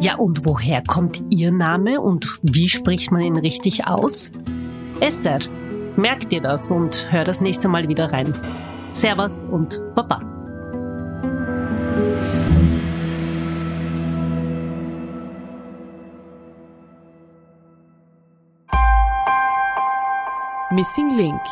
[0.00, 4.30] Ja, und woher kommt Ihr Name und wie spricht man ihn richtig aus?
[5.00, 5.38] Esser.
[5.96, 8.32] Merkt ihr das und hört das nächste Mal wieder rein.
[8.92, 10.31] Servus und Baba.
[20.72, 21.42] Missing Link